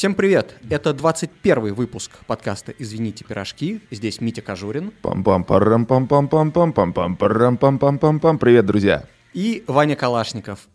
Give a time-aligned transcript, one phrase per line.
[0.00, 0.56] Всем привет!
[0.70, 3.82] Это 21 выпуск подкаста «Извините, пирожки».
[3.90, 4.92] Здесь Митя Кожурин.
[5.02, 8.64] пам пам парам пам пам пам пам пам пам парам пам пам пам пам Привет,
[8.64, 9.04] друзья!
[9.34, 10.70] И Ваня Калашников.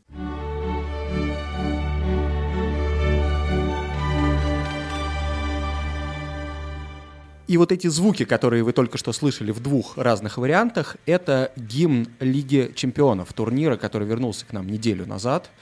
[7.47, 12.09] И вот эти звуки, которые вы только что слышали в двух разных вариантах, это гимн
[12.19, 15.49] Лиги чемпионов, турнира, который вернулся к нам неделю назад–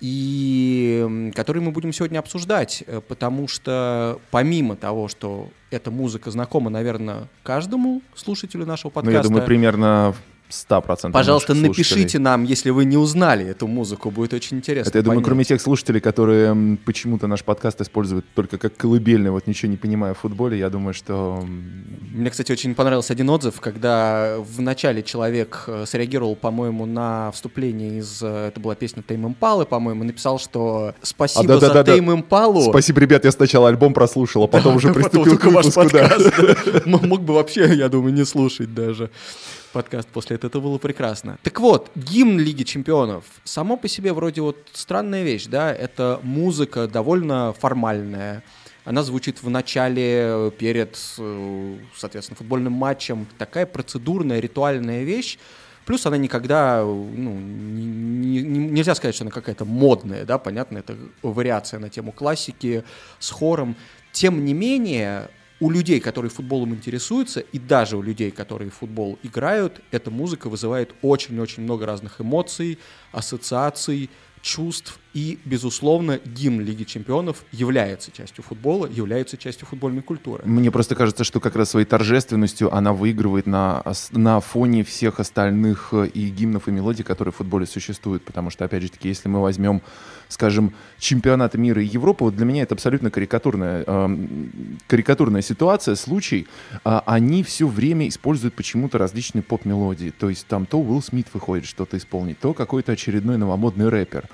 [0.00, 6.70] и который мы будем сегодня обсуждать, э, потому что помимо того, что эта музыка знакома,
[6.70, 9.10] наверное, каждому слушателю нашего подкаста.
[9.10, 10.14] Ну, я думаю, примерно
[10.50, 14.90] 100% Пожалуйста, напишите нам, если вы не узнали эту музыку, будет очень интересно.
[14.90, 19.46] Это, я думаю, кроме тех слушателей, которые почему-то наш подкаст используют только как колыбельный, вот
[19.46, 21.44] ничего не понимая в футболе, я думаю, что...
[22.12, 27.98] Мне, кстати, очень понравился один отзыв, когда в начале человек э, среагировал, по-моему, на вступление
[27.98, 28.22] из...
[28.22, 32.12] Э, это была песня Тейм Импалы, по-моему, написал, что спасибо а, да, за да, Тейм
[32.12, 32.62] Импалу.
[32.70, 35.82] Спасибо, ребят, я сначала альбом прослушал, а потом уже приступил к выпуску.
[37.06, 39.10] Мог бы вообще, я думаю, не слушать даже
[39.72, 40.50] подкаст после этого.
[40.50, 41.38] Это было прекрасно.
[41.42, 43.24] Так вот, гимн Лиги Чемпионов.
[43.44, 45.72] Само по себе вроде вот странная вещь, да?
[45.72, 48.42] Это музыка довольно формальная.
[48.84, 53.26] Она звучит в начале, перед, соответственно, футбольным матчем.
[53.38, 55.38] Такая процедурная, ритуальная вещь.
[55.86, 60.96] Плюс она никогда, ну, не, не, нельзя сказать, что она какая-то модная, да, понятно, это
[61.22, 62.84] вариация на тему классики
[63.18, 63.74] с хором.
[64.12, 69.82] Тем не менее, у людей, которые футболом интересуются, и даже у людей, которые футбол играют,
[69.90, 72.78] эта музыка вызывает очень-очень много разных эмоций,
[73.12, 74.08] ассоциаций,
[74.40, 74.98] чувств.
[75.12, 80.44] И, безусловно, гимн Лиги Чемпионов является частью футбола, является частью футбольной культуры.
[80.44, 83.82] Мне просто кажется, что как раз своей торжественностью она выигрывает на,
[84.12, 88.24] на фоне всех остальных э, и гимнов, и мелодий, которые в футболе существуют.
[88.24, 89.82] Потому что, опять же таки, если мы возьмем,
[90.28, 94.16] скажем, чемпионаты мира и Европы, вот для меня это абсолютно карикатурная, э,
[94.86, 96.46] карикатурная ситуация, случай.
[96.84, 100.10] Э, они все время используют почему-то различные поп-мелодии.
[100.16, 104.28] То есть там то Уилл Смит выходит что-то исполнить, то какой-то очередной новомодный рэпер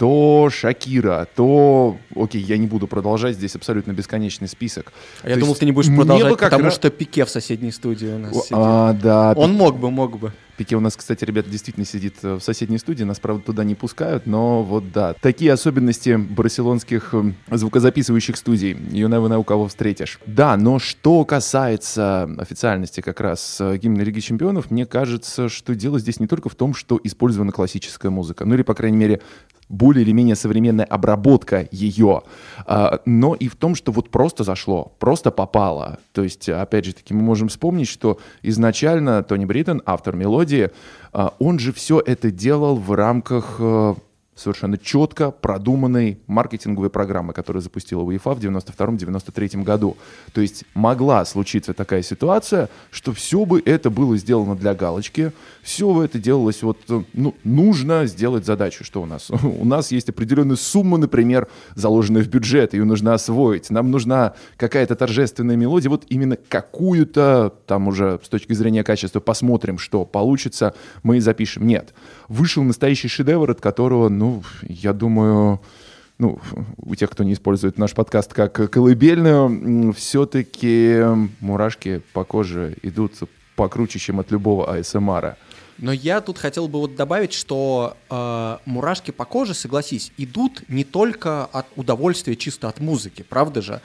[0.00, 1.98] то Шакира, то...
[2.16, 4.94] Окей, я не буду продолжать, здесь абсолютно бесконечный список.
[5.22, 6.74] А я думал, ты не будешь продолжать, потому раз...
[6.74, 8.52] что Пике в соседней студии у нас сидит.
[8.52, 9.34] А, да.
[9.36, 10.32] Он мог бы, мог бы.
[10.60, 13.74] Пике у нас, кстати, ребята, действительно сидит э, в соседней студии, нас, правда, туда не
[13.74, 15.14] пускают, но вот да.
[15.20, 18.72] Такие особенности барселонских эм, звукозаписывающих студий.
[18.72, 20.20] You never know, кого встретишь.
[20.26, 25.98] Да, но что касается официальности как раз э, гимна Лиги Чемпионов, мне кажется, что дело
[25.98, 29.22] здесь не только в том, что использована классическая музыка, ну или, по крайней мере,
[29.70, 32.22] более или менее современная обработка ее,
[32.66, 35.98] а, но и в том, что вот просто зашло, просто попало.
[36.12, 40.70] То есть, опять же таки, мы можем вспомнить, что изначально Тони Бриттон, автор мелодии,
[41.12, 43.94] а, он же все это делал в рамках э,
[44.40, 49.96] совершенно четко продуманной маркетинговой программы, которую запустила УЕФА в 92-93 году.
[50.32, 55.92] То есть могла случиться такая ситуация, что все бы это было сделано для галочки, все
[55.92, 56.78] бы это делалось вот,
[57.12, 59.30] ну, нужно сделать задачу, что у нас?
[59.42, 64.94] У нас есть определенная сумма, например, заложенная в бюджет, ее нужно освоить, нам нужна какая-то
[64.94, 71.18] торжественная мелодия, вот именно какую-то, там уже с точки зрения качества посмотрим, что получится, мы
[71.18, 71.66] и запишем.
[71.66, 71.92] Нет.
[72.28, 74.29] Вышел настоящий шедевр, от которого, ну,
[74.62, 75.60] я думаю,
[76.18, 76.38] ну,
[76.76, 81.02] у тех, кто не использует наш подкаст как колыбельную, все-таки
[81.40, 83.14] мурашки по коже идут
[83.56, 85.36] покруче, чем от любого АСМРа.
[85.78, 90.84] Но я тут хотел бы вот добавить, что э, мурашки по коже, согласись, идут не
[90.84, 93.80] только от удовольствия чисто от музыки, правда же?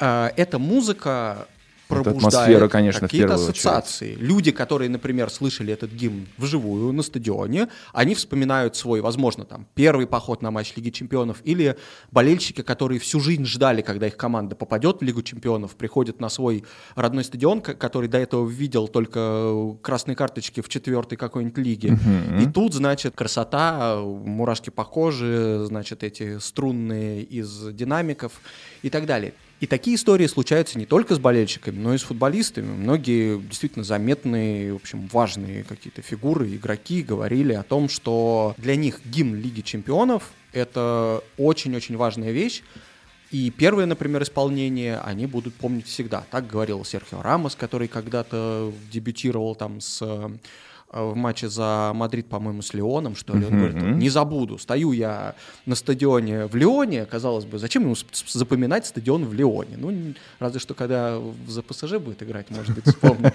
[0.00, 1.46] Э, эта музыка
[1.90, 4.12] пробуждает конечно, какие-то ассоциации.
[4.12, 4.28] Очередь.
[4.28, 10.06] Люди, которые, например, слышали этот гимн вживую на стадионе, они вспоминают свой, возможно, там, первый
[10.06, 11.76] поход на матч Лиги Чемпионов, или
[12.10, 16.64] болельщики, которые всю жизнь ждали, когда их команда попадет в Лигу Чемпионов, приходят на свой
[16.94, 21.88] родной стадион, который до этого видел только красные карточки в четвертой какой-нибудь лиге.
[21.90, 22.42] Uh-huh.
[22.42, 28.32] И тут, значит, красота, мурашки по коже, значит, эти струнные из динамиков
[28.82, 29.34] и так далее.
[29.60, 32.72] И такие истории случаются не только с болельщиками, но и с футболистами.
[32.72, 39.00] Многие действительно заметные, в общем, важные какие-то фигуры, игроки говорили о том, что для них
[39.04, 42.62] гимн Лиги Чемпионов— это очень-очень важная вещь,
[43.30, 46.24] и первое, например, исполнение они будут помнить всегда.
[46.30, 50.02] Так говорил Серхио Рамос, который когда-то дебютировал там с
[50.92, 53.46] в матче за Мадрид, по-моему, с Леоном, что ли.
[53.46, 55.34] Он говорит, не забуду, стою я
[55.66, 57.94] на стадионе в Леоне, казалось бы, зачем ему
[58.26, 59.76] запоминать стадион в Леоне?
[59.76, 63.34] Ну, разве что когда за ПСЖ будет играть, может быть, вспомнит.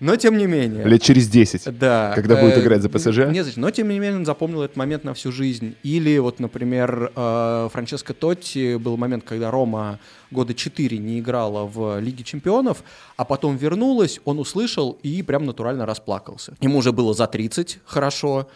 [0.00, 0.84] Но тем не менее.
[0.84, 3.26] Лет через 10, да, когда будет играть за ПСЖ.
[3.30, 5.74] Не, но тем не менее он запомнил этот момент на всю жизнь.
[5.82, 9.98] Или вот, например, Франческо Тотти был момент, когда Рома
[10.34, 12.84] года 4 не играла в Лиге чемпионов,
[13.16, 16.54] а потом вернулась, он услышал и прям натурально расплакался.
[16.60, 18.48] Ему уже было за 30, хорошо,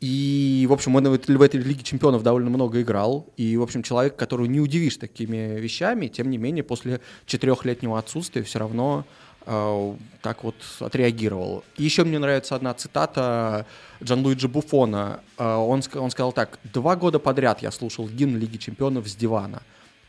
[0.00, 3.26] и, в общем, он в этой Лиге чемпионов довольно много играл.
[3.36, 8.42] И, в общем, человек, которого не удивишь такими вещами, тем не менее, после четырехлетнего отсутствия
[8.42, 9.04] все равно
[9.44, 11.64] э, так вот отреагировал.
[11.76, 13.66] И еще мне нравится одна цитата
[14.02, 15.20] Джан Луиджи Буфона.
[15.36, 16.58] Э, он, он сказал так.
[16.72, 19.62] «Два года подряд я слушал гимн Лиги чемпионов с дивана.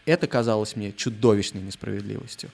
[0.06, 2.50] Это казалось мне чудовищной несправедливостью.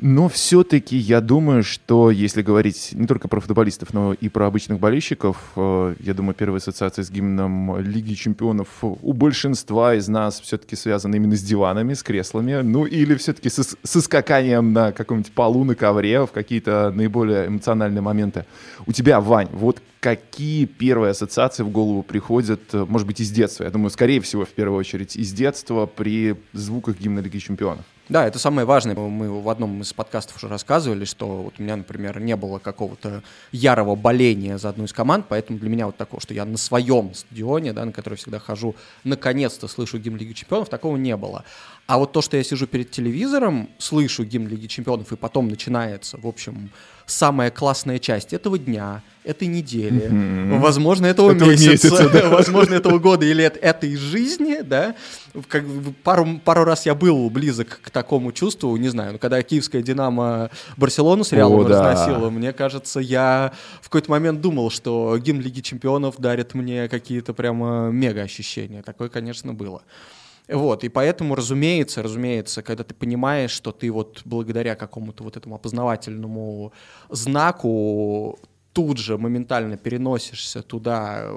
[0.00, 4.78] Но все-таки я думаю, что если говорить не только про футболистов, но и про обычных
[4.78, 10.76] болельщиков, э, я думаю, первая ассоциация с гимном Лиги Чемпионов у большинства из нас все-таки
[10.76, 15.64] связана именно с диванами, с креслами, ну или все-таки со, со скаканием на каком-нибудь полу,
[15.64, 18.44] на ковре в какие-то наиболее эмоциональные моменты.
[18.86, 23.64] У тебя, Вань, вот какие первые ассоциации в голову приходят, э, может быть, из детства?
[23.64, 27.84] Я думаю, скорее всего, в первую очередь, из детства при звуках гимна Лиги Чемпионов.
[28.08, 28.94] Да, это самое важное.
[28.94, 33.22] Мы в одном из подкастов уже рассказывали, что вот у меня, например, не было какого-то
[33.52, 37.12] ярого боления за одну из команд, поэтому для меня вот такого, что я на своем
[37.12, 38.74] стадионе, да, на который всегда хожу,
[39.04, 41.44] наконец-то слышу гимн Лиги Чемпионов, такого не было.
[41.86, 46.16] А вот то, что я сижу перед телевизором, слышу гимн Лиги Чемпионов, и потом начинается,
[46.16, 46.70] в общем,
[47.08, 50.58] самая классная часть этого дня, этой недели, mm-hmm.
[50.58, 52.28] возможно, этого, этого месяца, месяца да.
[52.30, 54.94] возможно, этого года или этой жизни, да.
[55.48, 55.64] Как,
[56.02, 60.50] пару, пару раз я был близок к такому чувству, не знаю, ну, когда киевская «Динамо»
[60.76, 62.30] Барселону с Реалом О, разносила, да.
[62.30, 67.90] мне кажется, я в какой-то момент думал, что гимн Лиги Чемпионов дарит мне какие-то прямо
[67.90, 68.82] мега ощущения.
[68.82, 69.82] Такое, конечно, было.
[70.48, 75.56] Вот, и поэтому, разумеется, разумеется, когда ты понимаешь, что ты вот благодаря какому-то вот этому
[75.56, 76.72] опознавательному
[77.10, 78.38] знаку
[78.72, 81.30] тут же моментально переносишься туда,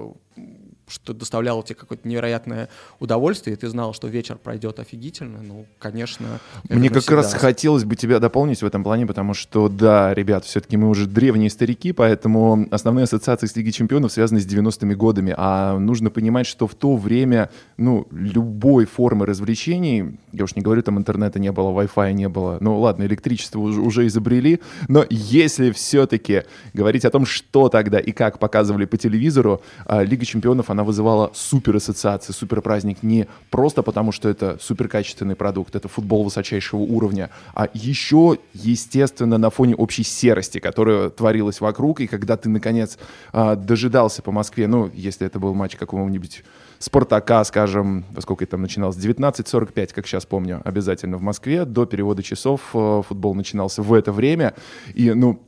[0.91, 6.39] что доставляло тебе какое-то невероятное удовольствие, и ты знал, что вечер пройдет офигительно, ну, конечно.
[6.69, 10.45] Мне как раз раз хотелось бы тебя дополнить в этом плане, потому что, да, ребят,
[10.45, 15.33] все-таки мы уже древние старики, поэтому основные ассоциации с Лиги Чемпионов связаны с 90-ми годами,
[15.37, 20.81] а нужно понимать, что в то время, ну, любой формы развлечений, я уж не говорю,
[20.81, 25.71] там интернета не было, Wi-Fi не было, ну, ладно, электричество уже, уже изобрели, но если
[25.71, 30.80] все-таки говорить о том, что тогда и как показывали по телевизору, а, Лига Чемпионов, она
[30.81, 35.87] она вызывала супер ассоциации, супер праздник не просто потому, что это супер качественный продукт, это
[35.87, 42.35] футбол высочайшего уровня, а еще, естественно, на фоне общей серости, которая творилась вокруг, и когда
[42.35, 42.97] ты, наконец,
[43.31, 46.43] а, дожидался по Москве, ну, если это был матч какого-нибудь
[46.79, 51.85] Спартака, скажем, во сколько это там начиналось, 19.45, как сейчас помню, обязательно в Москве, до
[51.85, 54.55] перевода часов э, футбол начинался в это время,
[54.95, 55.39] и, ну,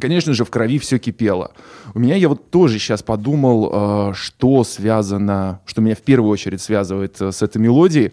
[0.00, 1.52] Конечно же, в крови все кипело.
[1.94, 6.60] У меня я вот тоже сейчас подумал, э, что связано, что меня в первую очередь
[6.60, 8.12] связывает э, с этой мелодией.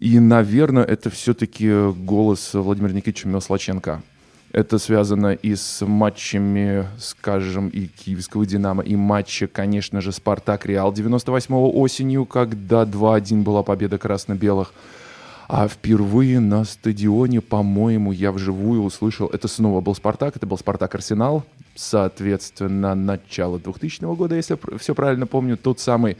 [0.00, 4.02] И, наверное, это все-таки голос Владимира Никитича Милослаченко.
[4.50, 11.80] Это связано и с матчами, скажем, и киевского «Динамо», и матча, конечно же, «Спартак-Реал» 98-го
[11.80, 14.74] осенью, когда 2-1 была победа красно-белых.
[15.54, 21.44] А впервые на стадионе, по-моему, я вживую услышал, это снова был «Спартак», это был «Спартак-Арсенал»,
[21.74, 26.16] соответственно, начало 2000 года, если я все правильно помню, тот самый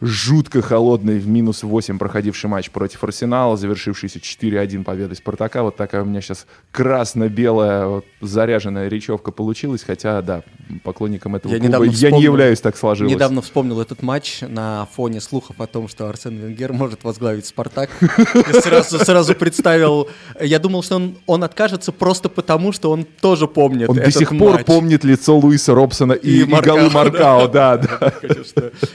[0.00, 5.62] жутко холодный в минус 8 проходивший матч против Арсенала, завершившийся 4-1 победой Спартака.
[5.62, 10.42] Вот такая у меня сейчас красно-белая вот, заряженная речевка получилась, хотя, да,
[10.84, 13.12] поклонником этого я клуба я не являюсь, так сложилось.
[13.12, 17.88] Недавно вспомнил этот матч на фоне слухов о том, что Арсен Венгер может возглавить Спартак.
[18.62, 20.08] сразу, сразу представил,
[20.40, 24.36] я думал, что он, он откажется просто потому, что он тоже помнит Он до сих
[24.36, 28.12] пор помнит лицо Луиса Робсона и, и, и Маркао, голы Маркао, да, да.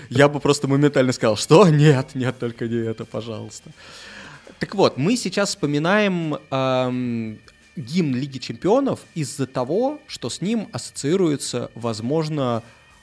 [0.10, 3.72] Я бы просто моментально моментально сказал, что нет, нет, только не это, пожалуйста.
[4.60, 7.40] Так вот, мы сейчас вспоминаем эм,
[7.76, 12.62] гимн Лиги Чемпионов из-за того, что с ним ассоциируется, возможно,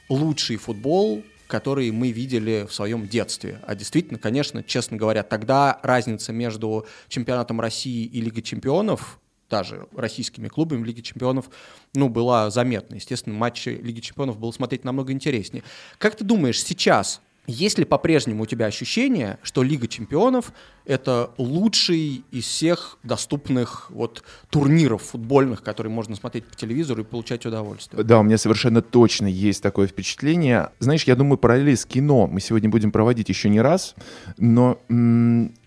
[0.09, 3.61] лучший футбол, который мы видели в своем детстве.
[3.67, 9.19] А действительно, конечно, честно говоря, тогда разница между чемпионатом России и Лигой Чемпионов
[9.49, 11.49] даже российскими клубами в Лиге Чемпионов,
[11.95, 12.97] ну, была заметна.
[12.97, 15.65] Естественно, матчи Лиги Чемпионов было смотреть намного интереснее.
[15.97, 20.53] Как ты думаешь, сейчас Есть ли по-прежнему у тебя ощущение, что Лига чемпионов—
[20.85, 27.47] это лучший из всех доступных вот турниров футбольных, которые можно смотреть по телевизору и получать
[27.47, 28.05] удовольствие?
[28.05, 30.73] Да, у меня совершенно точно есть такое впечатление.
[30.79, 33.95] Знаешь, я думаю, параллели с кино мы сегодня будем проводить еще не раз,
[34.37, 34.79] но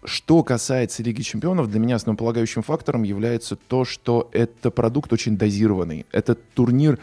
[0.04, 6.06] что касается Лиги чемпионов, для меня основополагающим фактором является то, что это продукт очень дозированный.
[6.12, 7.00] Это турнир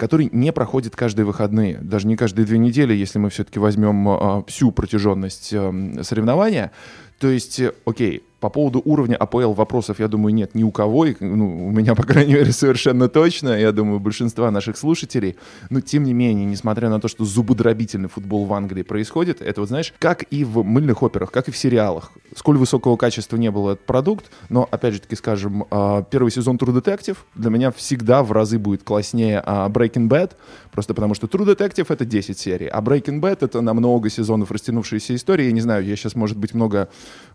[0.00, 4.42] который не проходит каждые выходные, даже не каждые две недели, если мы все-таки возьмем э,
[4.46, 6.72] всю протяженность э, соревнования.
[7.18, 11.04] То есть, э, окей, по поводу уровня АПЛ вопросов, я думаю, нет ни у кого,
[11.04, 15.36] и, ну, у меня, по крайней мере, совершенно точно, я думаю, большинства наших слушателей.
[15.68, 19.68] Но, тем не менее, несмотря на то, что зубодробительный футбол в Англии происходит, это, вот
[19.68, 22.12] знаешь, как и в мыльных операх, как и в сериалах.
[22.34, 26.56] Сколь высокого качества не был этот продукт, но, опять же таки, скажем, а, первый сезон
[26.56, 30.32] True Detective для меня всегда в разы будет класснее а, Breaking Bad,
[30.72, 34.50] просто потому что True Detective— это 10 серий, а Breaking Bad— это на много сезонов
[34.50, 35.46] растянувшаяся история.
[35.46, 36.88] Я не знаю, я сейчас, может быть, много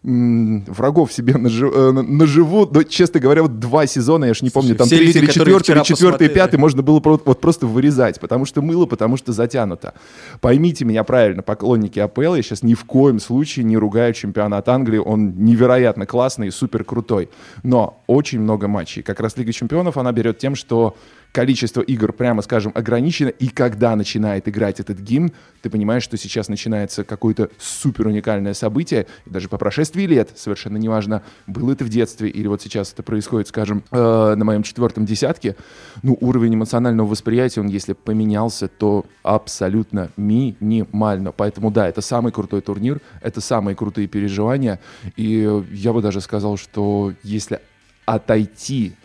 [0.04, 2.68] врагов врагов себе э, наживу.
[2.72, 5.84] Но, честно говоря, вот два сезона, я же не помню, там третий или четвертый, или
[5.84, 9.94] четвертый, пятый, можно было вот просто вырезать, потому что мыло, потому что затянуто.
[10.42, 14.98] Поймите меня правильно, поклонники АПЛ, я сейчас ни в коем случае не ругаю чемпионат Англии,
[14.98, 17.30] он невероятно классный, супер крутой.
[17.64, 19.02] Но очень много матчей.
[19.02, 20.96] Как раз Лига чемпионов, она берет тем, что
[21.36, 26.48] количество игр, прямо скажем, ограничено, и когда начинает играть этот гимн, ты понимаешь, что сейчас
[26.48, 31.90] начинается какое-то супер уникальное событие, и даже по прошествии лет, совершенно неважно, было это в
[31.90, 35.58] детстве или вот сейчас это происходит, скажем, э, на моем четвертом десятке,
[36.04, 41.34] ну, уровень эмоционального восприятия, он если поменялся, то абсолютно минимально.
[41.34, 44.80] Поэтому да, это самый крутой турнир, это самые крутые переживания,
[45.18, 47.60] и я бы даже сказал, что если
[48.06, 48.96] отойти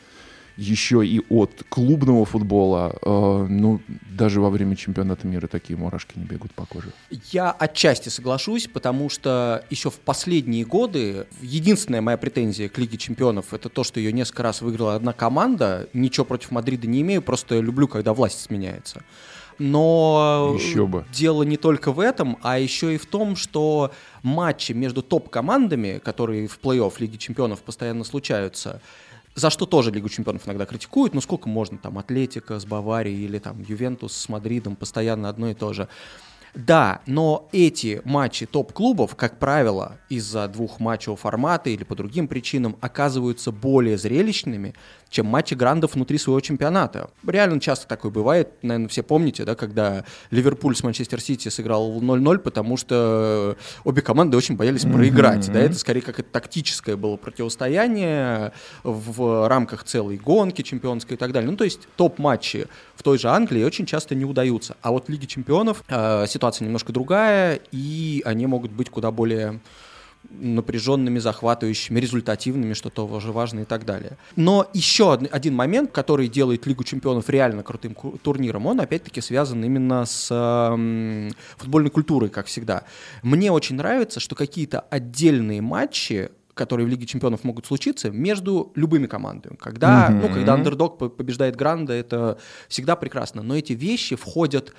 [0.60, 6.24] еще и от клубного футбола, э, ну, даже во время чемпионата мира такие мурашки не
[6.24, 6.92] бегут по коже.
[7.32, 13.54] Я отчасти соглашусь, потому что еще в последние годы единственная моя претензия к Лиге чемпионов
[13.54, 15.88] это то, что ее несколько раз выиграла одна команда.
[15.94, 19.02] Ничего против Мадрида не имею, просто люблю, когда власть сменяется.
[19.58, 21.04] Но еще бы.
[21.12, 26.48] дело не только в этом, а еще и в том, что матчи между топ-командами, которые
[26.48, 28.80] в плей-офф Лиги Чемпионов постоянно случаются,
[29.34, 33.38] за что тоже Лигу чемпионов иногда критикуют, ну сколько можно, там, Атлетика с Баварией или
[33.38, 35.88] там Ювентус с Мадридом, постоянно одно и то же.
[36.54, 42.76] Да, но эти матчи топ-клубов, как правило, из-за двух матчевого формата или по другим причинам,
[42.80, 44.74] оказываются более зрелищными,
[45.10, 47.10] чем матчи грандов внутри своего чемпионата.
[47.26, 52.38] Реально часто такое бывает, наверное, все помните, да, когда Ливерпуль с Манчестер Сити сыграл 0-0,
[52.38, 55.48] потому что обе команды очень боялись проиграть.
[55.48, 55.52] Mm-hmm.
[55.52, 58.52] Да, это скорее как это тактическое было противостояние
[58.84, 61.50] в рамках целой гонки чемпионской и так далее.
[61.50, 64.76] Ну, то есть топ-матчи в той же Англии очень часто не удаются.
[64.80, 69.60] А вот Лиги чемпионов э, ситуация немножко другая, и они могут быть куда более
[70.28, 74.16] напряженными, захватывающими, результативными, что тоже важно и так далее.
[74.36, 80.04] Но еще один момент, который делает Лигу чемпионов реально крутым турниром, он опять-таки связан именно
[80.04, 82.84] с э, футбольной культурой, как всегда.
[83.22, 89.06] Мне очень нравится, что какие-то отдельные матчи которые в Лиге чемпионов могут случиться между любыми
[89.06, 89.56] командами.
[89.56, 90.20] Когда, mm-hmm.
[90.20, 92.36] ну, когда андердог побеждает Гранда, это
[92.68, 93.42] всегда прекрасно.
[93.42, 94.74] Но эти вещи входят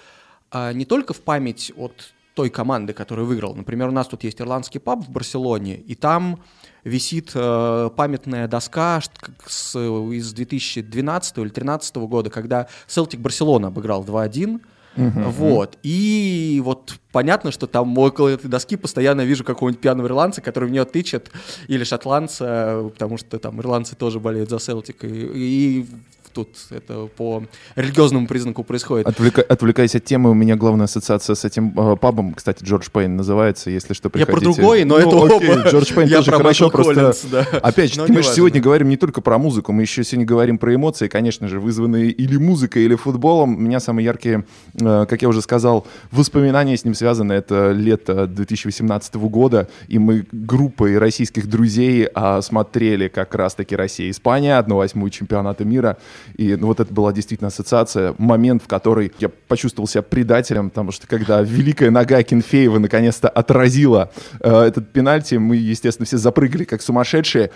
[0.51, 3.53] а, не только в память от той команды, которая выиграла.
[3.53, 6.39] Например, у нас тут есть ирландский паб в Барселоне, и там
[6.83, 9.01] висит э, памятная доска
[9.45, 14.61] с, из 2012 или 2013 года, когда Селтик Барселона обыграл 2-1.
[14.97, 15.29] Uh-huh.
[15.29, 15.77] Вот.
[15.83, 20.71] И вот понятно, что там около этой доски постоянно вижу какого-нибудь пьяного ирландца, который в
[20.71, 21.31] нее тычет,
[21.67, 25.05] или шотландца, потому что там ирландцы тоже болеют за Селтик.
[25.05, 25.88] И, и
[26.33, 27.43] тут это по
[27.75, 29.07] религиозному признаку происходит.
[29.07, 29.41] Отвлека...
[29.41, 33.69] Отвлекаясь от темы, у меня главная ассоциация с этим э, пабом, кстати, Джордж Пейн называется,
[33.69, 34.31] если что, приходите.
[34.31, 35.69] Я про другой, но ну, это окей, оба.
[35.69, 37.13] Джордж Пейн тоже хорошо, просто...
[37.31, 37.47] Да.
[37.61, 40.73] Опять же, мы же сегодня говорим не только про музыку, мы еще сегодня говорим про
[40.75, 43.55] эмоции, конечно же, вызванные или музыкой, или футболом.
[43.55, 44.45] У меня самые яркие,
[44.79, 47.33] э, как я уже сказал, воспоминания с ним связаны.
[47.33, 55.09] Это лето 2018 года, и мы группой российских друзей а, смотрели как раз-таки Россия-Испания, 1-8
[55.09, 55.97] чемпионата мира.
[56.36, 60.92] И ну, вот это была действительно ассоциация, момент, в который я почувствовал себя предателем, потому
[60.92, 66.82] что когда великая нога Кенфеева наконец-то отразила э, этот пенальти, мы, естественно, все запрыгали как
[66.82, 67.51] сумасшедшие.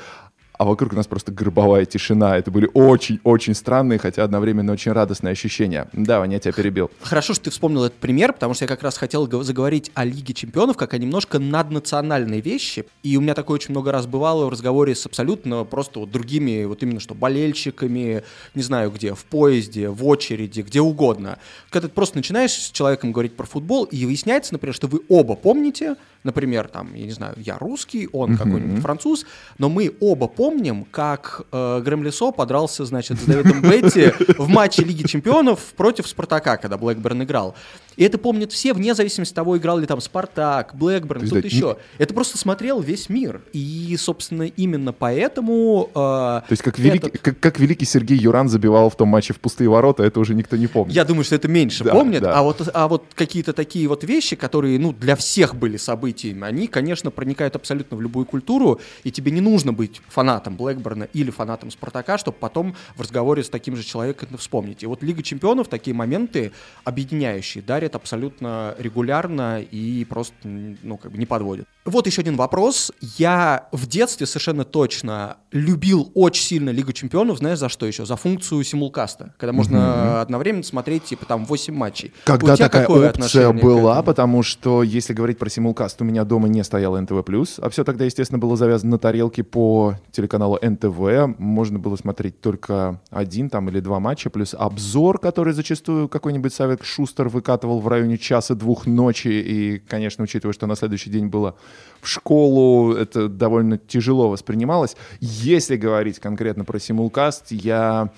[0.57, 2.37] А вокруг нас просто гробовая тишина.
[2.37, 5.87] Это были очень-очень странные, хотя одновременно очень радостные ощущения.
[5.93, 6.91] Да, Ваня, я тебя перебил.
[7.01, 10.33] Хорошо, что ты вспомнил этот пример, потому что я как раз хотел заговорить о Лиге
[10.33, 12.85] Чемпионов, как о немножко наднациональной вещи.
[13.03, 16.65] И у меня такое очень много раз бывало в разговоре с абсолютно просто вот другими,
[16.65, 21.39] вот именно что болельщиками, не знаю где, в поезде, в очереди, где угодно.
[21.69, 25.35] Когда ты просто начинаешь с человеком говорить про футбол, и выясняется, например, что вы оба
[25.35, 28.37] помните, например, там, я не знаю, я русский, он mm-hmm.
[28.37, 29.25] какой-нибудь француз,
[29.57, 34.83] но мы оба помним, как э, Грэм Лесо подрался, значит, с Дэвидом Бетти в матче
[34.83, 37.55] Лиги Чемпионов против Спартака, когда Блэкберн играл.
[37.97, 41.77] И это помнят все, вне зависимости от того, играл ли там Спартак, Блэкберн, кто-то еще.
[41.97, 42.03] Не...
[42.03, 43.41] Это просто смотрел весь мир.
[43.53, 45.89] И, собственно, именно поэтому...
[45.91, 47.21] Э, То есть как, великий, этот...
[47.21, 50.57] как, как великий Сергей Юран забивал в том матче в пустые ворота, это уже никто
[50.57, 50.95] не помнит.
[50.95, 52.23] Я думаю, что это меньше да, помнят.
[52.23, 52.39] Да.
[52.39, 56.67] А вот, а вот какие-то такие вот вещи, которые, ну, для всех были событиями, они,
[56.67, 61.71] конечно, проникают абсолютно в любую культуру, и тебе не нужно быть фанатом Блэкберна или фанатом
[61.71, 64.83] Спартака, чтобы потом в разговоре с таким же человеком вспомнить.
[64.83, 66.51] И вот Лига Чемпионов такие моменты
[66.83, 71.67] объединяющие дарят говорят абсолютно регулярно и просто, ну, как бы не подводят.
[71.85, 72.91] Вот еще один вопрос.
[73.17, 78.05] Я в детстве совершенно точно любил очень сильно Лигу Чемпионов, знаешь, за что еще?
[78.05, 80.21] За функцию симулкаста, когда можно mm-hmm.
[80.21, 82.11] одновременно смотреть, типа, там, 8 матчей.
[82.23, 86.99] Когда такая опция была, потому что, если говорить про симулкаст, у меня дома не стоял
[86.99, 87.23] НТВ+,
[87.61, 91.37] а все тогда, естественно, было завязано на тарелке по телеканалу НТВ.
[91.37, 96.83] Можно было смотреть только один там или два матча, плюс обзор, который зачастую какой-нибудь Савик
[96.83, 101.55] Шустер выкатывал в районе часа-двух ночи, и, конечно, учитывая, что на следующий день было
[102.01, 104.95] в школу, это довольно тяжело воспринималось.
[105.19, 108.09] Если говорить конкретно про симулкаст, я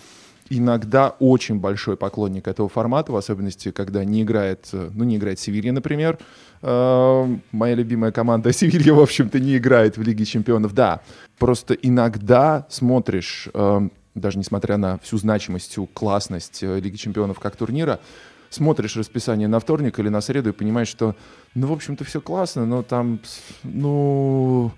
[0.50, 5.74] иногда очень большой поклонник этого формата, в особенности, когда не играет, ну, не играет Севилья,
[5.74, 6.18] например.
[6.62, 10.74] Э, моя любимая команда Севилья, в общем-то, не играет в Лиге Чемпионов.
[10.74, 11.02] Да,
[11.38, 18.00] просто иногда смотришь, э, даже несмотря на всю значимость, классность э, Лиги Чемпионов как турнира,
[18.50, 21.16] смотришь расписание на вторник или на среду и понимаешь, что,
[21.56, 23.20] ну, в общем-то, все классно, но там,
[23.64, 24.72] ну,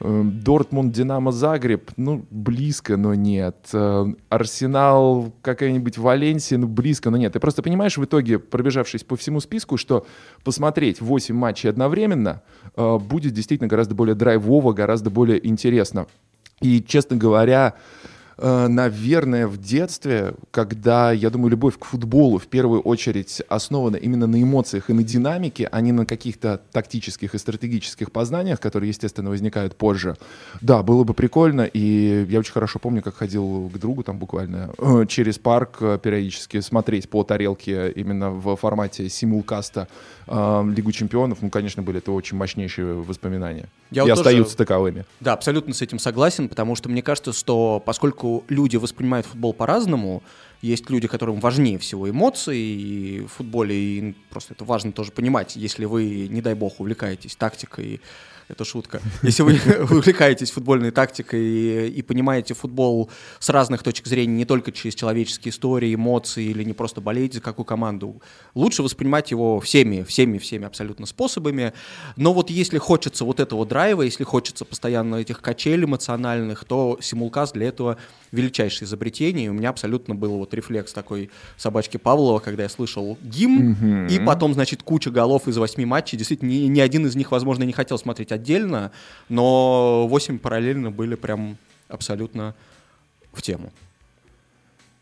[0.00, 3.56] э, Дортмунд, Динамо, Загреб, ну, близко, но нет.
[3.72, 7.32] Э, Арсенал, какая-нибудь Валенсия, ну, близко, но нет.
[7.32, 10.06] Ты просто понимаешь в итоге, пробежавшись по всему списку, что
[10.44, 12.42] посмотреть 8 матчей одновременно
[12.76, 16.06] э, будет действительно гораздо более драйвово, гораздо более интересно.
[16.60, 17.74] И, честно говоря,
[18.38, 24.42] наверное, в детстве, когда, я думаю, любовь к футболу в первую очередь основана именно на
[24.42, 29.76] эмоциях и на динамике, а не на каких-то тактических и стратегических познаниях, которые, естественно, возникают
[29.76, 30.16] позже.
[30.60, 34.70] Да, было бы прикольно, и я очень хорошо помню, как ходил к другу там буквально
[34.78, 39.88] э, через парк э, периодически смотреть по тарелке именно в формате симулкаста
[40.26, 41.38] э, Лигу чемпионов.
[41.40, 43.68] Ну, конечно, были это очень мощнейшие воспоминания.
[43.90, 45.04] Я и вот остаются тоже, таковыми.
[45.20, 50.22] Да, абсолютно с этим согласен, потому что мне кажется, что поскольку люди воспринимают футбол по-разному,
[50.62, 55.56] есть люди, которым важнее всего эмоции и в футболе, и просто это важно тоже понимать,
[55.56, 58.00] если вы, не дай бог, увлекаетесь тактикой,
[58.48, 59.00] это шутка.
[59.22, 59.52] Если вы
[59.90, 65.50] увлекаетесь футбольной тактикой и, и понимаете футбол с разных точек зрения, не только через человеческие
[65.50, 68.22] истории, эмоции или не просто болеете за какую команду,
[68.54, 71.72] лучше воспринимать его всеми, всеми, всеми абсолютно способами.
[72.16, 77.54] Но вот если хочется вот этого драйва, если хочется постоянно этих качелей эмоциональных, то симулкаст
[77.54, 77.96] для этого
[78.32, 79.46] величайшее изобретение.
[79.46, 84.08] И у меня абсолютно был вот рефлекс такой собачки Павлова, когда я слышал гимн, mm-hmm.
[84.12, 86.18] и потом, значит, куча голов из восьми матчей.
[86.18, 88.92] Действительно, ни, ни один из них, возможно, не хотел смотреть отдельно,
[89.28, 91.56] но восемь параллельно были прям
[91.88, 92.54] абсолютно
[93.32, 93.72] в тему.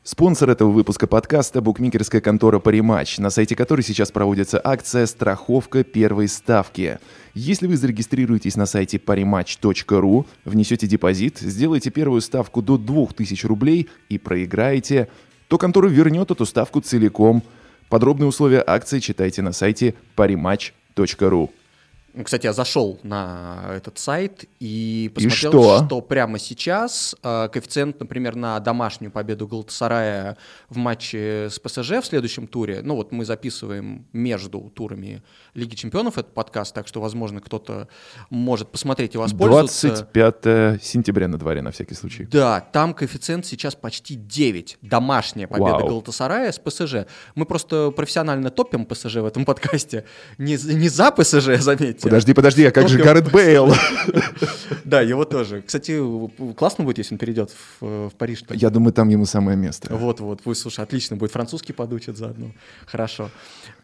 [0.07, 6.29] Спонсор этого выпуска подкаста– букмекерская контора «Париматч», на сайте которой сейчас проводится акция «Страховка первой
[6.29, 6.99] ставки».
[7.33, 14.19] Если вы зарегистрируетесь на сайте parimatch.ru, внесете депозит, сделаете первую ставку до 2000 рублей и
[14.19, 15.09] проиграете,
[15.49, 17.43] то контора вернет эту ставку целиком.
[17.89, 21.49] Подробные условия акции читайте на сайте parimatch.ru.
[22.23, 25.85] Кстати, я зашел на этот сайт и посмотрел, и что?
[25.85, 30.37] что прямо сейчас э, коэффициент, например, на домашнюю победу Галатасарая
[30.69, 35.23] в матче с ПСЖ в следующем туре, ну вот мы записываем между турами
[35.55, 37.89] Лиги Чемпионов этот подкаст, так что, возможно, кто-то
[38.31, 39.89] может посмотреть и воспользоваться.
[39.89, 42.25] 25 сентября на дворе, на всякий случай.
[42.31, 44.79] Да, там коэффициент сейчас почти 9.
[44.83, 45.89] Домашняя победа Вау.
[45.89, 47.07] Галатасарая с ПСЖ.
[47.35, 50.05] Мы просто профессионально топим ПСЖ в этом подкасте.
[50.39, 53.73] Не, не за ПСЖ, заметьте, Подожди, подожди, а как же Гаррет Бейл?
[54.85, 55.63] Да, его тоже.
[55.63, 55.99] Кстати,
[56.55, 58.45] классно будет, если он перейдет в, в Париж.
[58.51, 59.95] Я думаю, там ему самое место.
[59.95, 62.53] Вот, вот, вы, слушай, отлично, будет французский подучит заодно.
[62.87, 63.31] Хорошо.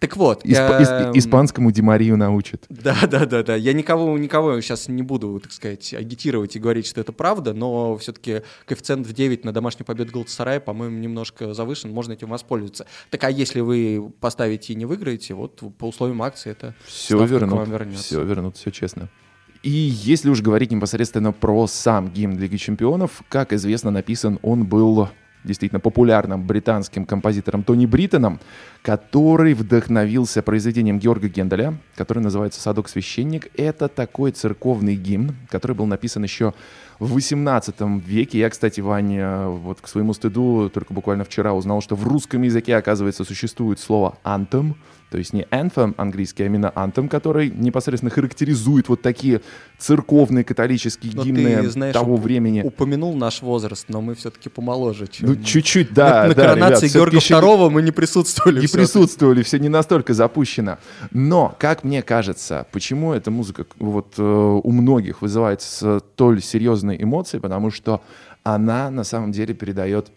[0.00, 0.44] Так вот.
[0.46, 2.64] Исп- ис- эм, Испанскому Димарию научит.
[2.70, 3.54] Да, да, да, да.
[3.54, 7.96] Я никого, никого сейчас не буду, так сказать, агитировать и говорить, что это правда, но
[7.98, 12.86] все-таки коэффициент в 9 на домашнюю победу Галатасарая, по-моему, немножко завышен, можно этим воспользоваться.
[13.10, 17.68] Так а если вы поставите и не выиграете, вот по условиям акции это Все вернут.
[17.98, 19.10] Все вернут, все честно.
[19.62, 25.10] И если уж говорить непосредственно про сам гимн Лиги Чемпионов, как известно, написан он был
[25.44, 28.40] действительно популярным британским композитором Тони Бриттоном,
[28.82, 33.48] который вдохновился произведением Георга Генделя, который называется «Садок священник».
[33.56, 36.54] Это такой церковный гимн, который был написан еще
[36.98, 37.74] в 18
[38.04, 38.38] веке.
[38.38, 42.76] Я, кстати, Ваня, вот к своему стыду только буквально вчера узнал, что в русском языке,
[42.76, 44.74] оказывается, существует слово «anthem»,
[45.10, 49.40] то есть не anthem английский, а именно anthem, который непосредственно характеризует вот такие
[49.78, 52.62] церковные католические Но гимны ты, знаешь, того уп- времени.
[52.62, 55.28] Упомянул наш возраст, но мы все-таки помоложе, чем...
[55.28, 58.60] Ну, чуть-чуть, да, на, на да, коронации ребят, Георга II мы не присутствовали.
[58.60, 58.86] не всё-таки.
[58.86, 60.78] присутствовали, все не настолько запущено.
[61.10, 67.38] Но, как мне кажется, почему эта музыка вот э, у многих вызывает столь серьезные эмоции,
[67.38, 68.02] потому что
[68.42, 70.10] она на самом деле передает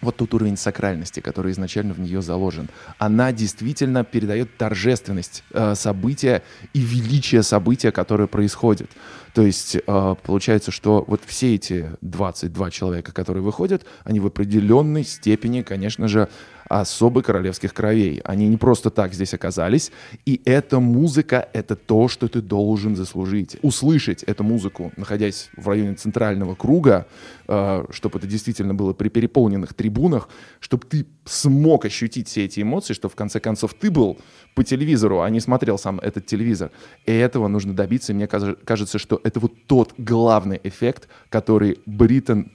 [0.00, 2.68] вот тот уровень сакральности, который изначально в нее заложен.
[2.98, 8.90] Она действительно передает торжественность э, события и величие события, которое происходит.
[9.34, 15.04] То есть э, получается, что вот все эти 22 человека, которые выходят, они в определенной
[15.04, 16.28] степени, конечно же,
[16.70, 18.20] особо королевских кровей.
[18.24, 19.90] Они не просто так здесь оказались.
[20.24, 23.56] И эта музыка— это то, что ты должен заслужить.
[23.62, 27.08] Услышать эту музыку, находясь в районе центрального круга,
[27.48, 30.28] э, чтобы это действительно было при переполненных трибунах,
[30.60, 34.18] чтобы ты смог ощутить все эти эмоции, что в конце концов ты был
[34.54, 36.70] по телевизору, а не смотрел сам этот телевизор.
[37.04, 38.12] И этого нужно добиться.
[38.12, 42.52] И мне каже- кажется, что это вот тот главный эффект, который Бриттон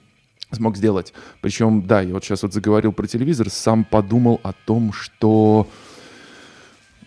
[0.52, 1.12] смог сделать.
[1.40, 5.68] Причем, да, я вот сейчас вот заговорил про телевизор, сам подумал о том, что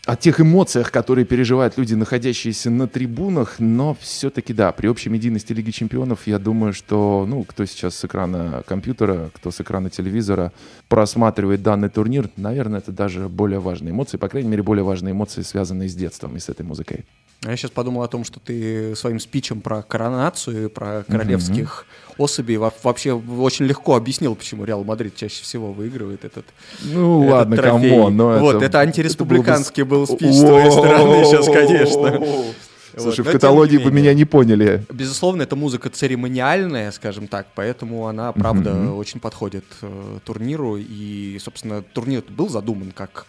[0.10, 5.54] о тех эмоциях, которые переживают люди, находящиеся на трибунах, но все-таки, да, при общей медийности
[5.54, 10.52] Лиги Чемпионов, я думаю, что, ну, кто сейчас с экрана компьютера, кто с экрана телевизора
[10.88, 15.44] просматривает данный турнир, наверное, это даже более важные эмоции, по крайней мере, более важные эмоции,
[15.44, 17.06] связанные с детством и с этой музыкой.
[17.46, 21.86] Я сейчас подумал о том, что ты своим спичем про коронацию, про королевских
[22.18, 26.46] особей во- вообще очень легко объяснил, почему Реал Мадрид чаще всего выигрывает этот,
[26.84, 27.90] Ну, этот ладно, трофей.
[27.92, 28.66] come on, но Вот, это...
[28.66, 32.54] это антиреспубликанский был это спич с твоей стороны сейчас, конечно.
[32.98, 34.84] Слушай, Вот, в не бы меня не поняли.
[34.92, 38.98] Безусловно, это музыка церемониальная, скажем так, поэтому она, правда, Мгм.
[38.98, 40.76] очень подходит э, турниру.
[40.78, 43.26] И, собственно, турнир был задуман как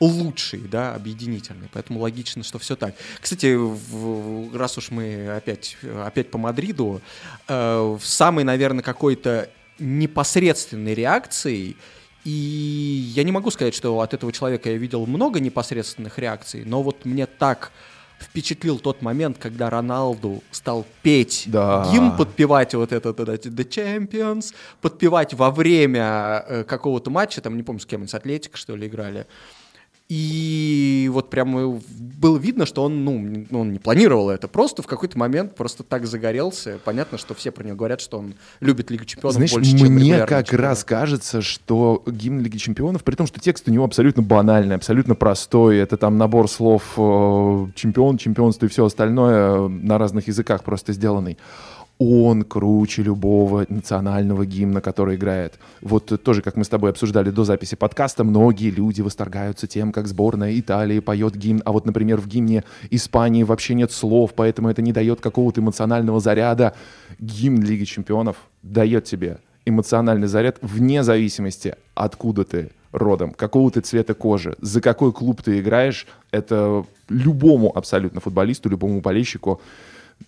[0.00, 1.68] лучший, да, объединительный.
[1.72, 2.94] Поэтому логично, что все так.
[3.20, 7.00] Кстати, в- раз уж мы опять, опять по Мадриду,
[7.46, 9.48] э, самой, наверное, какой-то
[9.78, 11.76] непосредственной реакцией
[12.24, 16.82] и я не могу сказать, что от этого человека я видел много непосредственных реакций, но
[16.82, 17.70] вот мне так
[18.18, 21.86] впечатлил тот момент, когда Роналду стал петь Да.
[21.92, 27.80] гимн, подпевать вот этот The Champions, подпевать во время э, какого-то матча, там не помню
[27.80, 29.26] с кем, с Атлетика что ли играли.
[30.08, 31.80] И вот прямо
[32.24, 36.06] было видно, что он, ну, он не планировал это, просто в какой-то момент просто так
[36.06, 36.78] загорелся.
[36.84, 40.18] Понятно, что все про него говорят, что он любит Лигу Чемпионов Знаешь, больше, чем мне
[40.26, 40.68] как чемпионат.
[40.68, 45.14] раз кажется, что гимн Лиги Чемпионов, при том, что текст у него абсолютно банальный, абсолютно
[45.14, 50.64] простой, это там набор слов э, чемпион, чемпионство и все остальное э, на разных языках
[50.64, 51.38] просто сделанный.
[51.98, 55.58] Он круче любого национального гимна, который играет.
[55.80, 60.08] Вот тоже, как мы с тобой обсуждали до записи подкаста, многие люди восторгаются тем, как
[60.08, 64.82] сборная Италии поет гимн, а вот, например, в гимне Испании вообще нет слов, поэтому это
[64.82, 66.74] не дает какого-то эмоционального заряда.
[67.20, 74.14] Гимн Лиги Чемпионов дает тебе эмоциональный заряд вне зависимости, откуда ты родом, какого ты цвета
[74.14, 79.60] кожи, за какой клуб ты играешь, это любому абсолютно футболисту, любому болельщику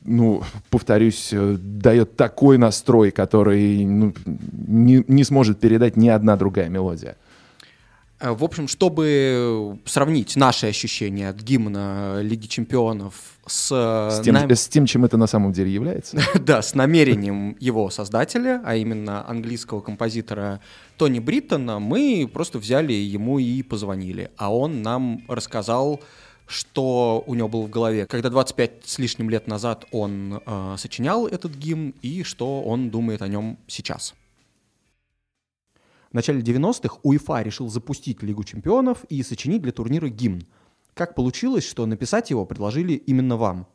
[0.05, 6.68] ну, повторюсь, э, дает такой настрой, который ну, не, не сможет передать ни одна другая
[6.68, 7.16] мелодия.
[8.20, 13.14] Э, В общем, чтобы сравнить наши ощущения от гимна Лиги Чемпионов
[13.46, 16.18] с, С тем, нам- с тем, чем это на самом деле является.
[16.40, 20.61] да, с намерением его создателя, а именно английского композитора
[20.96, 24.31] Тони Бриттона, мы просто взяли ему и позвонили.
[24.37, 26.01] А он нам рассказал,
[26.46, 31.26] что у него было в голове, когда 25 с лишним лет назад он э, сочинял
[31.26, 34.14] этот гимн, и что он думает о нем сейчас.
[36.11, 40.42] В начале 90-х УЕФА решил запустить Лигу чемпионов и сочинить для турнира гимн.
[40.94, 43.66] Как получилось, что написать его предложили именно вам?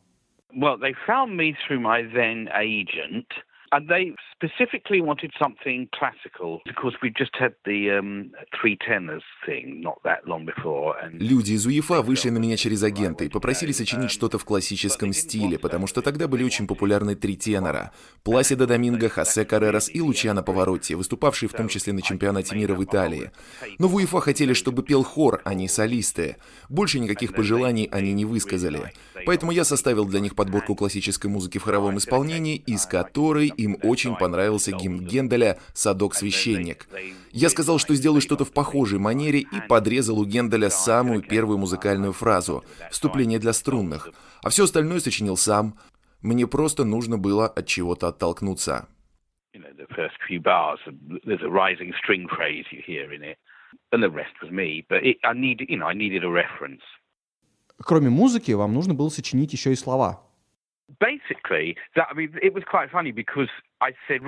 [0.54, 3.28] Well, they found me through my then agent,
[3.72, 9.82] and they specifically wanted something classical because we just had the um, three tenors thing
[9.82, 10.96] not that long before.
[11.02, 15.14] And Люди из УЕФА вышли на меня через агента и попросили сочинить что-то в классическом
[15.14, 17.92] стиле, потому что тогда были очень популярны три тенора.
[18.24, 22.84] Пласида Доминго, Хосе Каррерас и Лучиано Поворотти, выступавшие в том числе на чемпионате мира в
[22.84, 23.32] Италии.
[23.78, 26.38] Но в УЕФА хотели, чтобы пел хор, а не солисты.
[26.70, 28.94] Больше никаких пожеланий они не высказали.
[29.26, 34.16] Поэтому я составил для них подборку классической музыки в хоровом исполнении, из которой им очень
[34.32, 36.88] понравился гимн Генделя «Садок-священник».
[37.32, 42.14] Я сказал, что сделаю что-то в похожей манере и подрезал у Генделя самую первую музыкальную
[42.14, 44.10] фразу– вступление для струнных.
[44.42, 45.74] А все остальное сочинил сам.
[46.22, 48.88] Мне просто нужно было от чего-то оттолкнуться.
[57.78, 60.31] Кроме музыки, вам нужно было сочинить еще и слова.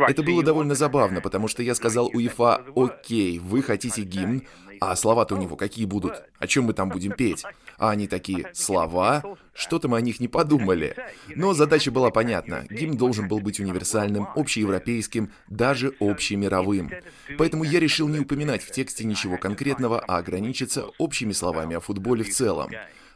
[0.10, 4.44] Это было довольно забавно, потому что я сказал УЕФА, окей, вы хотите гимн,
[4.80, 6.24] а слова-то у него какие будут?
[6.40, 7.44] О чем мы там будем петь?
[7.80, 9.24] А они такие, слова?
[9.54, 10.96] Что-то мы о них не подумали.
[11.36, 12.66] Но задача была понятна.
[12.70, 16.92] Гимн должен был быть универсальным, общеевропейским, даже общемировым.
[17.38, 22.24] Поэтому я решил не упоминать в тексте ничего конкретного, а ограничиться общими словами о футболе
[22.24, 22.70] в целом.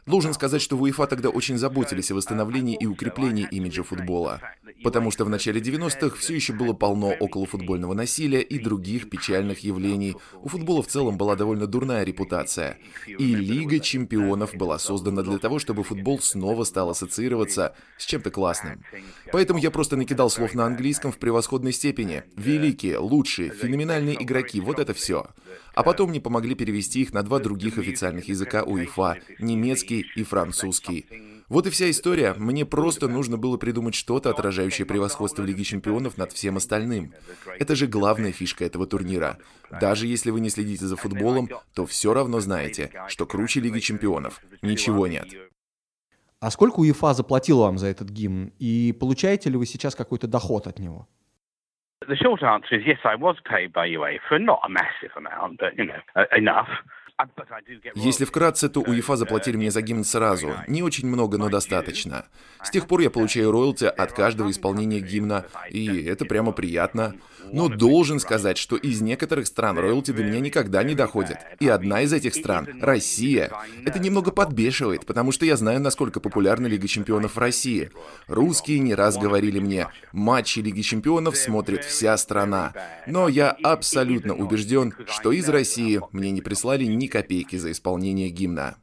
[0.08, 4.40] Должен сказать, что в УЕФА тогда очень заботились о восстановлении и укреплении имиджа футбола.
[4.82, 10.16] Потому что в начале 90-х все еще было полно околофутбольного насилия и других печальных явлений.
[10.42, 12.78] У футбола в целом была довольно дурная репутация.
[13.06, 18.82] И Лига чемпионов была создана для того, чтобы футбол снова стал ассоциироваться с чем-то классным.
[19.30, 22.22] Поэтому я просто накидал слов на английском в превосходной степени.
[22.34, 25.26] Великие, лучшие, феноменальные игроки, вот это все.
[25.74, 31.06] А потом мне помогли перевести их на два других официальных языка УЕФА– немецкий и французский.
[31.48, 32.34] Вот и вся история.
[32.36, 37.14] Мне просто нужно было придумать что-то, отражающее превосходство Лиги Чемпионов над всем остальным.
[37.58, 39.38] Это же главная фишка этого турнира.
[39.80, 44.42] Даже если вы не следите за футболом, то все равно знаете, что круче Лиги Чемпионов
[44.60, 45.28] ничего нет.
[46.40, 48.52] А сколько УЕФА заплатила вам за этот гимн?
[48.58, 51.08] И получаете ли вы сейчас какой-то доход от него?
[52.06, 55.76] The short answer is yes, I was paid by UEFA, not a massive amount, but
[55.76, 56.68] you know, uh, enough.
[57.20, 57.26] Uh,
[57.96, 60.54] Если вкратце, то УЕФА заплатили мне за гимн сразу.
[60.68, 62.26] Не очень много, но достаточно.
[62.62, 67.16] С тех пор я получаю роялти от каждого исполнения гимна, и это прямо приятно.
[67.52, 71.38] Но должен сказать, что из некоторых стран роялти до меня никогда не доходят.
[71.58, 73.50] И одна из этих стран— Россия.
[73.84, 77.90] Это немного подбешивает, потому что я знаю, насколько популярна Лига Чемпионов в России.
[78.28, 82.74] Русские не раз говорили мне, матчи Лиги Чемпионов смотрит вся страна.
[83.06, 88.76] Но я абсолютно убежден, что из России мне не прислали ни копейки за исполнение гимна.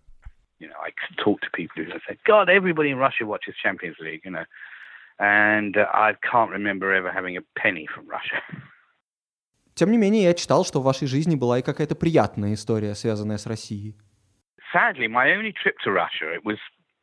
[8.31, 9.35] uh.
[9.75, 13.37] Тем не менее, я читал, что в вашей жизни была и какая-то приятная история, связанная
[13.37, 13.95] с Россией.
[14.73, 16.57] Sadly, my only trip to Russia, it was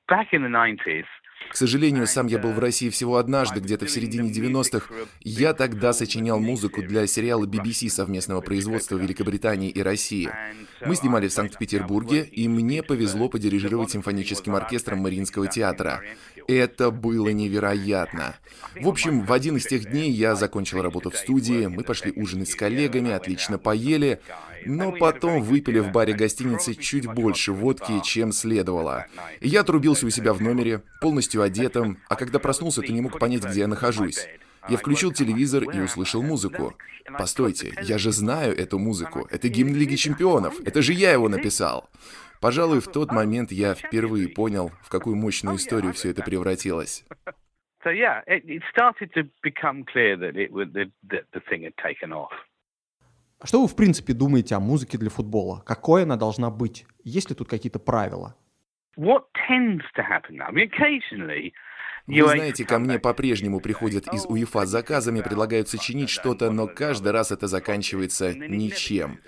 [0.09, 1.07] back in the 90s.
[1.51, 4.87] К сожалению, сам я был в России всего однажды, где-то в середине 90-х.
[5.21, 10.31] Я тогда сочинял музыку для сериала BBC совместного производства Великобритании и России.
[10.85, 16.03] Мы снимали в Санкт-Петербурге, и мне повезло подирижировать симфоническим оркестром Мариинского театра.
[16.49, 18.37] Это было невероятно.
[18.81, 22.51] В общем, в один из тех дней я закончил работу в студии, мы пошли ужинать
[22.51, 24.21] с коллегами, отлично поели,
[24.67, 29.07] но потом выпили в баре гостиницы чуть больше водки, чем следовало.
[29.41, 33.19] И я отрубился у себя в номере, полностью одетым, а когда проснулся, то не мог
[33.19, 34.27] понять, где я нахожусь.
[34.69, 36.75] Я включил телевизор и услышал музыку.
[37.19, 39.27] Постойте, я же знаю эту музыку.
[39.31, 40.61] Это гимн Лиги Чемпионов.
[40.65, 41.91] Это же я его написал.
[42.41, 47.05] Пожалуй, в тот момент я впервые понял, в какую мощную историю все это превратилось.
[47.85, 51.77] So yeah, it, it started to become clear that it would, that the thing had
[51.79, 52.31] taken off.
[53.43, 55.65] А что вы, в принципе, думаете о музыке для футбола?
[55.67, 56.87] Какой она должна быть?
[57.03, 58.37] Есть ли тут какие-то правила?
[58.97, 60.47] What tends to happen now?
[60.47, 61.51] I mean, occasionally
[62.07, 67.11] Вы знаете, ко мне по-прежнему приходят из УЕФА с заказами, предлагают сочинить что-то, но каждый
[67.11, 69.19] раз это заканчивается ничем.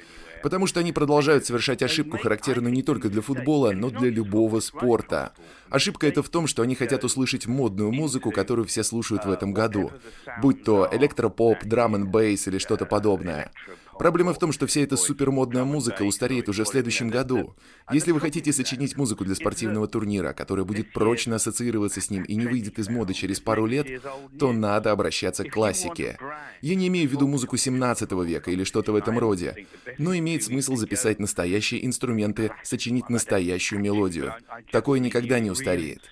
[0.44, 5.32] Потому что они продолжают совершать ошибку, характерную не только для футбола, но для любого спорта.
[5.70, 9.52] Ошибка это в том, что они хотят услышать модную музыку, которую все слушают в этом
[9.54, 9.90] году.
[10.40, 13.50] Будь то электропоп, драм н бейс или что-то подобное.
[13.98, 17.54] Проблема в том, что вся эта супермодная музыка устареет уже в следующем году.
[17.92, 22.34] Если вы хотите сочинить музыку для спортивного турнира, которая будет прочно ассоциироваться с ним и
[22.34, 23.86] не выйдет из моды через пару лет,
[24.38, 26.18] то надо обращаться к классике.
[26.60, 29.66] Я не имею в виду музыку 17 века или что-то в этом роде,
[29.98, 34.34] но имеет смысл записать настоящие инструменты, сочинить настоящую мелодию.
[34.70, 36.02] Такое никогда не устареет.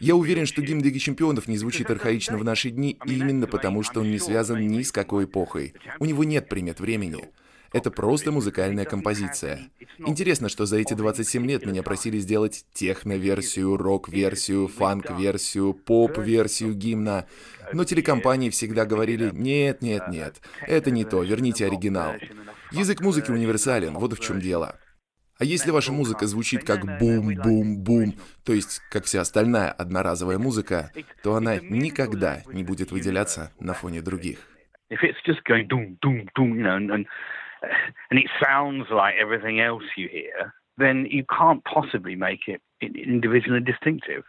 [0.00, 4.00] Я уверен, что гимн Лиги Чемпионов не звучит архаично в наши дни именно потому, что
[4.00, 5.74] он не связан ни с какой эпохой.
[5.98, 7.28] У него нет примет времени.
[7.72, 9.70] Это просто музыкальная композиция.
[9.98, 17.26] Интересно, что за эти 27 лет меня просили сделать техно-версию, рок-версию, фанк-версию, поп-версию гимна.
[17.72, 22.14] Но телекомпании всегда говорили «нет, нет, нет, это не то, верните оригинал».
[22.72, 24.78] Язык музыки универсален, вот в чем дело.
[25.40, 31.34] А если ваша музыка звучит как бум-бум-бум, то есть как вся остальная одноразовая музыка, то
[31.34, 34.38] она никогда не будет выделяться на фоне других.
[34.90, 37.06] If it's just going doom, doom, doom, you know, and, and,
[38.10, 43.64] and it sounds like everything else you hear, then you can't possibly make it individually
[43.64, 44.24] distinctive.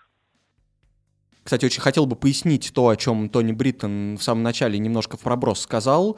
[1.43, 5.24] Кстати, очень хотел бы пояснить то, о чем Тони Бриттон в самом начале немножко в
[5.24, 6.17] проброс сказал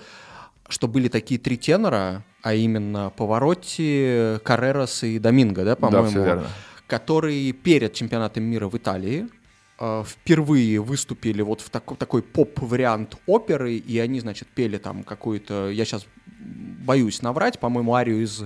[0.69, 6.43] что были такие три тенора, а именно Поворотти, Каррерас и Доминго, да, по-моему, да,
[6.87, 9.29] которые перед чемпионатом мира в Италии
[9.79, 15.69] э, впервые выступили вот в тако, такой поп-вариант оперы, и они, значит, пели там какую-то,
[15.69, 16.05] я сейчас
[16.37, 18.43] боюсь наврать, по-моему, арию из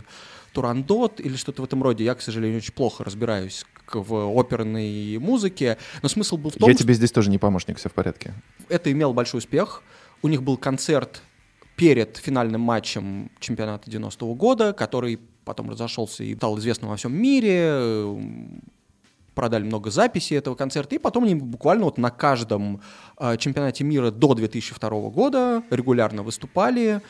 [0.54, 2.04] Турандот или что-то в этом роде.
[2.04, 6.76] Я, к сожалению, очень плохо разбираюсь в оперной музыке, но смысл был в том, Я
[6.76, 8.36] тебе здесь тоже не помощник, все в порядке.
[8.70, 9.82] Это имел большой успех.
[10.22, 11.24] У них был концерт
[11.78, 18.18] перед финальным матчем чемпионата 90-го года, который потом разошелся и стал известным во всем мире,
[19.36, 22.82] продали много записей этого концерта, и потом они буквально вот на каждом
[23.20, 27.02] э, чемпионате мира до 2002 года регулярно выступали.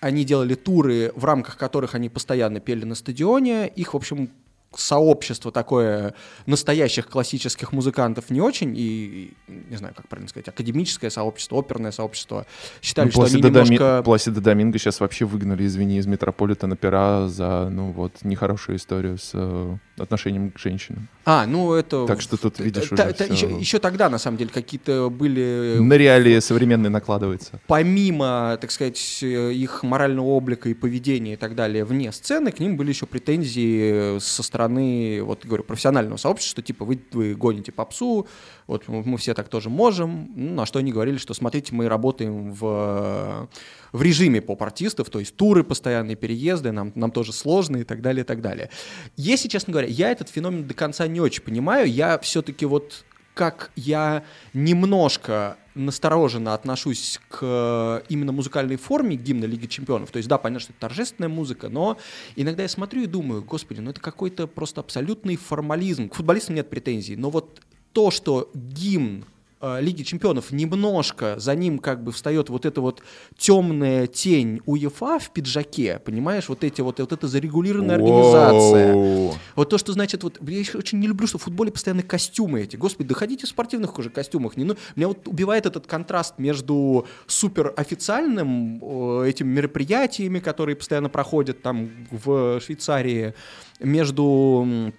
[0.00, 3.68] Они делали туры, в рамках которых они постоянно пели на стадионе.
[3.68, 4.30] Их, в общем,
[4.74, 11.56] сообщество такое настоящих классических музыкантов не очень, и, не знаю, как правильно сказать, академическое сообщество,
[11.58, 12.46] оперное сообщество
[12.82, 14.02] считали, ну, что они немножко...
[14.04, 19.30] Пласида Доминго сейчас вообще выгнали, извини, из Метрополитена пера за, ну вот, нехорошую историю с
[19.34, 21.08] э, отношением к женщинам.
[21.24, 22.06] А, ну это...
[22.06, 23.24] Так что тут видишь уже все...
[23.24, 25.78] еще, еще тогда, на самом деле, какие-то были...
[25.80, 27.60] На реалии современные накладываются.
[27.66, 32.76] Помимо, так сказать, их морального облика и поведения и так далее вне сцены, к ним
[32.76, 38.26] были еще претензии со стороны, вот говорю, профессионального сообщества, что типа вы, вы гоните попсу,
[38.66, 42.52] вот мы все так тоже можем, ну, на что они говорили, что смотрите, мы работаем
[42.52, 43.48] в,
[43.92, 48.22] в режиме поп-артистов, то есть туры, постоянные переезды, нам, нам тоже сложно и так далее,
[48.22, 48.70] и так далее.
[49.16, 53.70] Если, честно говоря, я этот феномен до конца не очень понимаю, я все-таки вот как
[53.76, 60.10] я немножко настороженно отношусь к именно музыкальной форме гимна Лиги Чемпионов.
[60.10, 61.98] То есть, да, понятно, что это торжественная музыка, но
[62.34, 66.08] иногда я смотрю и думаю, господи, ну это какой-то просто абсолютный формализм.
[66.08, 67.60] К футболистам нет претензий, но вот
[67.92, 73.02] то, что гимн э, Лиги Чемпионов немножко за ним как бы встает вот эта вот
[73.38, 79.36] темная тень УЕФА в пиджаке, понимаешь, вот эти вот, вот эта зарегулированная организация.
[79.54, 82.60] Вот то, что значит, вот я еще очень не люблю, что в футболе постоянно костюмы
[82.60, 82.76] эти.
[82.76, 84.56] Господи, доходите в спортивных уже костюмах.
[84.56, 91.08] Не, ну, меня вот убивает этот контраст между супер официальным э, этими мероприятиями, которые постоянно
[91.08, 93.34] проходят там в Швейцарии,
[93.80, 94.92] между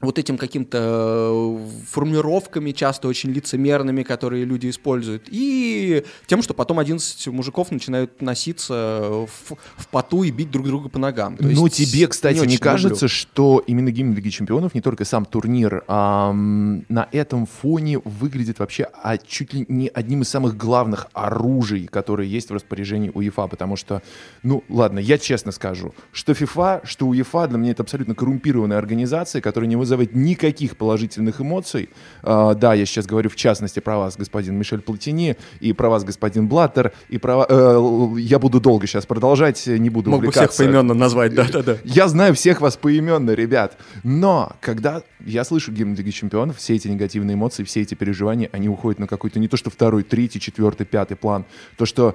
[0.00, 6.78] вот этим каким-то э, формулировками, часто очень лицемерными, которые люди используют, и тем, что потом
[6.78, 11.36] 11 мужиков начинают носиться в, в поту и бить друг друга по ногам.
[11.36, 13.08] То ну, тебе, кстати, не, не кажется, люблю.
[13.08, 18.88] что именно гимн Лиги Чемпионов, не только сам турнир, а, на этом фоне выглядит вообще
[19.02, 23.74] а, чуть ли не одним из самых главных оружий, которые есть в распоряжении УЕФА, потому
[23.74, 24.02] что,
[24.44, 29.42] ну, ладно, я честно скажу, что ФИФА, что УЕФА для меня это абсолютно коррумпированная организация,
[29.42, 31.88] которая не вызывать никаких положительных эмоций.
[32.22, 36.04] Uh, да, я сейчас говорю в частности про вас, господин Мишель Платини, и про вас,
[36.04, 37.46] господин Блаттер, и про...
[37.48, 40.42] Uh, я буду долго сейчас продолжать, не буду Мог увлекаться.
[40.42, 41.78] бы всех поименно назвать, да-да-да.
[41.84, 43.78] Я знаю всех вас поименно, ребят.
[44.04, 48.68] Но когда я слышу гимн Лиги Чемпионов, все эти негативные эмоции, все эти переживания, они
[48.68, 51.46] уходят на какой-то не то что второй, третий, четвертый, пятый план.
[51.76, 52.14] То, что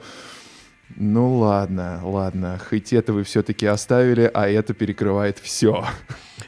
[0.95, 5.85] ну ладно, ладно, хоть это вы все-таки оставили, а это перекрывает все.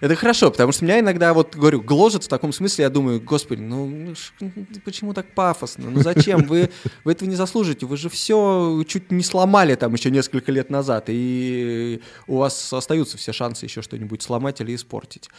[0.02, 3.62] Это хорошо, потому что меня иногда, вот говорю, гложет в таком смысле, я думаю, господи,
[3.62, 4.50] ну, ну
[4.84, 5.90] почему так пафосно?
[5.90, 6.44] Ну зачем?
[6.46, 6.70] Вы,
[7.04, 11.06] вы этого не заслужите, вы же все чуть не сломали там еще несколько лет назад,
[11.08, 15.30] и у вас остаются все шансы еще что-нибудь сломать или испортить.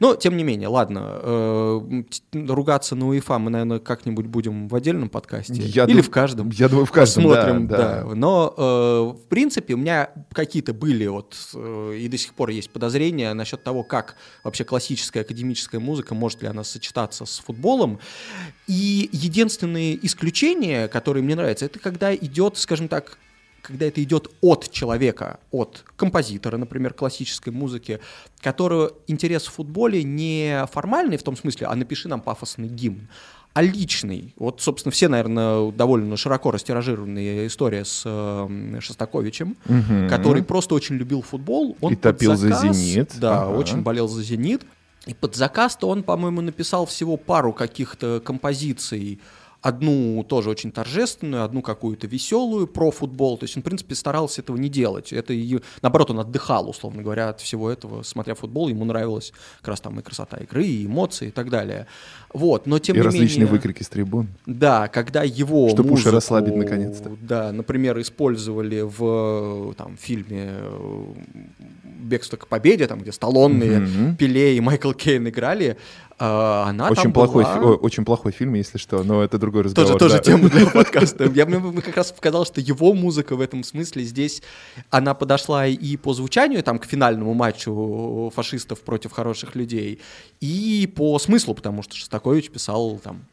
[0.00, 5.08] Но, тем не менее, ладно, э, ругаться на УЕФА мы, наверное, как-нибудь будем в отдельном
[5.08, 5.54] подкасте.
[5.54, 6.02] Я или дум...
[6.02, 6.50] в каждом.
[6.50, 8.04] Я думаю, в каждом, Посмотрим, да, да.
[8.04, 8.14] да.
[8.14, 8.62] Но э,
[9.18, 13.62] в принципе, у меня какие-то были вот, э, и до сих пор есть подозрения насчет
[13.62, 14.01] того, как
[14.44, 17.98] вообще классическая академическая музыка, может ли она сочетаться с футболом.
[18.66, 23.18] И единственные исключения, которые мне нравятся, это когда идет, скажем так,
[23.62, 28.00] когда это идет от человека, от композитора, например, классической музыки,
[28.40, 33.08] которого интерес в футболе не формальный в том смысле, а напиши нам пафосный гимн,
[33.54, 34.34] а личный.
[34.38, 40.08] Вот, собственно, все, наверное, довольно широко растиражированная история с э, Шостаковичем, угу.
[40.08, 41.76] который просто очень любил футбол.
[41.80, 43.12] Он И топил заказ, за «Зенит».
[43.18, 43.56] Да, ага.
[43.56, 44.62] очень болел за «Зенит».
[45.06, 49.20] И под заказ-то он, по-моему, написал всего пару каких-то композиций,
[49.62, 53.38] одну тоже очень торжественную, одну какую-то веселую про футбол.
[53.38, 55.12] То есть он, в принципе, старался этого не делать.
[55.12, 58.68] Это и, наоборот, он отдыхал, условно говоря, от всего этого, смотря футбол.
[58.68, 61.86] Ему нравилась как раз там и красота игры, и эмоции и так далее.
[62.34, 64.28] Вот, но тем и не различные менее, выкрики с трибун.
[64.46, 67.12] Да, когда его Чтобы музыку, уши расслабить наконец-то.
[67.20, 71.04] Да, например, использовали в там, фильме э,
[71.84, 74.16] «Бегство к победе», там, где Сталлоне, mm-hmm.
[74.16, 75.76] Пеле и Майкл Кейн играли,
[76.24, 77.74] она очень плохой, была...
[77.74, 79.98] очень плохой фильм, если что, но это другой разговор.
[79.98, 80.20] Тоже, да.
[80.20, 81.24] тоже тема для подкаста.
[81.24, 84.42] Я мне как раз показал, что его музыка в этом смысле здесь,
[84.90, 90.00] она подошла и по звучанию, там, к финальному матчу фашистов против хороших людей,
[90.40, 93.24] и по смыслу, потому что Шостакович писал там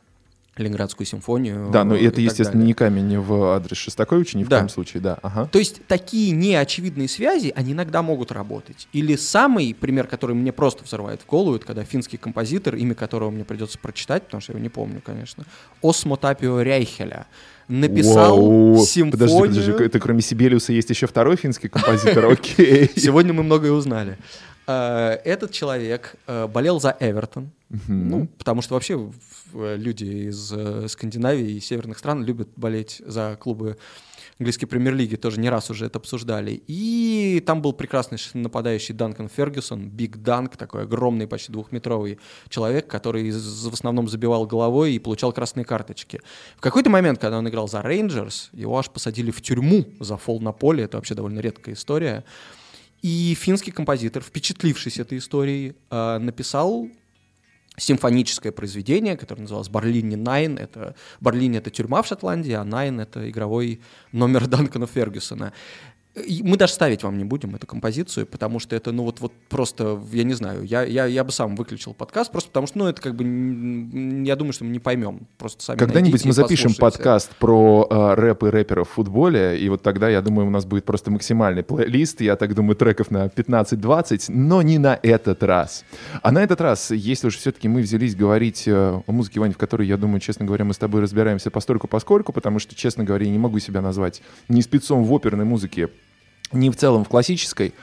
[0.59, 1.69] Ленинградскую симфонию.
[1.71, 4.57] Да, но это, естественно, не камень в адрес Шостаковича, ни в да.
[4.57, 5.17] коем случае, да.
[5.21, 5.49] Ага.
[5.51, 8.87] То есть такие неочевидные связи, они иногда могут работать.
[8.93, 13.29] Или самый пример, который мне просто взрывает в голову, это когда финский композитор, имя которого
[13.29, 15.45] мне придется прочитать, потому что я его не помню, конечно,
[15.81, 17.27] Осмо Тапио Ряйхеля,
[17.67, 18.85] написал Вау.
[18.85, 19.11] симфонию...
[19.11, 22.89] Подожди, подожди, это кроме Сибелиуса есть еще второй финский композитор, окей.
[22.95, 24.17] Сегодня мы многое узнали.
[24.67, 27.49] Э, этот человек э, болел за Эвертон,
[27.87, 29.11] ну, потому что вообще
[29.53, 33.77] люди из э, Скандинавии и северных стран любят болеть за клубы
[34.39, 36.63] английской премьер-лиги, тоже не раз уже это обсуждали.
[36.67, 43.31] И там был прекрасный нападающий Данкан Фергюсон, Биг Данк, такой огромный, почти двухметровый человек, который
[43.31, 46.21] в основном забивал головой и получал красные карточки.
[46.55, 50.39] В какой-то момент, когда он играл за Рейнджерс, его аж посадили в тюрьму за фол
[50.39, 52.23] на поле, это вообще довольно редкая история.
[53.01, 56.89] И финский композитор, впечатлившись этой историей, э, написал
[57.79, 60.57] симфоническое произведение, которое называлось «Barlinnie Nine».
[60.57, 65.53] Это, Barlinnie— это тюрьма в Шотландии, а Nine— это игровой номер Данкана Фергюсона
[66.15, 70.01] мы даже ставить вам не будем эту композицию, потому что это, ну вот, вот просто,
[70.11, 73.01] я не знаю, я, я, я бы сам выключил подкаст, просто потому что, ну, это
[73.01, 73.23] как бы,
[74.25, 75.27] я думаю, что мы не поймем.
[75.37, 79.81] Просто сами Когда-нибудь мы запишем подкаст про э, рэп и рэперов в футболе, и вот
[79.83, 84.25] тогда, я думаю, у нас будет просто максимальный плейлист, я так думаю, треков на 15-20,
[84.29, 85.85] но не на этот раз.
[86.21, 89.57] А на этот раз, если уж все-таки мы взялись говорить э, о музыке, Вань, в
[89.57, 93.25] которой, я думаю, честно говоря, мы с тобой разбираемся постольку поскольку, потому что, честно говоря,
[93.25, 95.89] я не могу себя назвать ни спецом в оперной музыке,
[96.51, 97.73] не в целом в классической,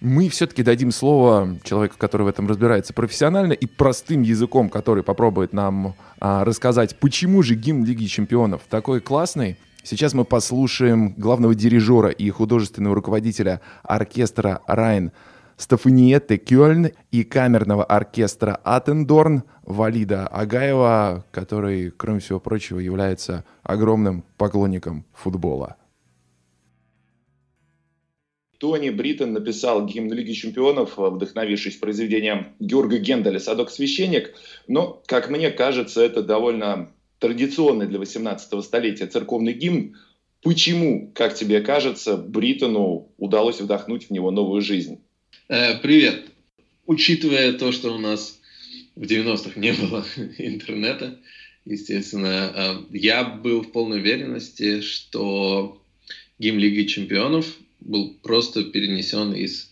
[0.00, 5.52] мы все-таки дадим слово человеку, который в этом разбирается профессионально и простым языком, который попробует
[5.52, 9.58] нам а, рассказать, почему же гимн Лиги Чемпионов такой классный.
[9.82, 15.12] Сейчас мы послушаем главного дирижера и художественного руководителя оркестра «Райн»
[15.56, 25.04] Стефаниетте Кёльн и камерного оркестра «Аттендорн» Валида Агаева, который, кроме всего прочего, является огромным поклонником
[25.12, 25.76] футбола.
[28.60, 34.34] Тони Бриттон написал гимн Лиги Чемпионов, э, вдохновившись произведением Георга Генделя «Садок-священник».
[34.68, 39.96] Но, как мне кажется, это довольно традиционный для 18 столетия церковный гимн.
[40.42, 45.00] Почему, как тебе кажется, Бриттону удалось вдохнуть в него новую жизнь?
[45.48, 46.26] Э, привет.
[46.84, 48.40] Учитывая то, что у нас
[48.94, 50.04] в 90-х не было
[50.36, 51.18] интернета,
[51.64, 55.80] естественно, э, я был в полной уверенности, что
[56.38, 57.46] гимн Лиги Чемпионов
[57.80, 59.70] был просто перенесен из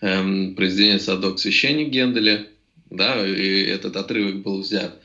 [0.00, 2.46] эм, произведения «Садок священник» Генделя,
[2.90, 4.98] да, и этот отрывок был взят.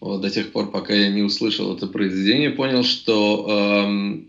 [0.00, 4.26] Вот, до тех пор, пока я не услышал это произведение, понял, что эм,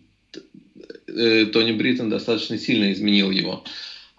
[1.07, 3.63] э, Тони Бриттон достаточно сильно изменил его.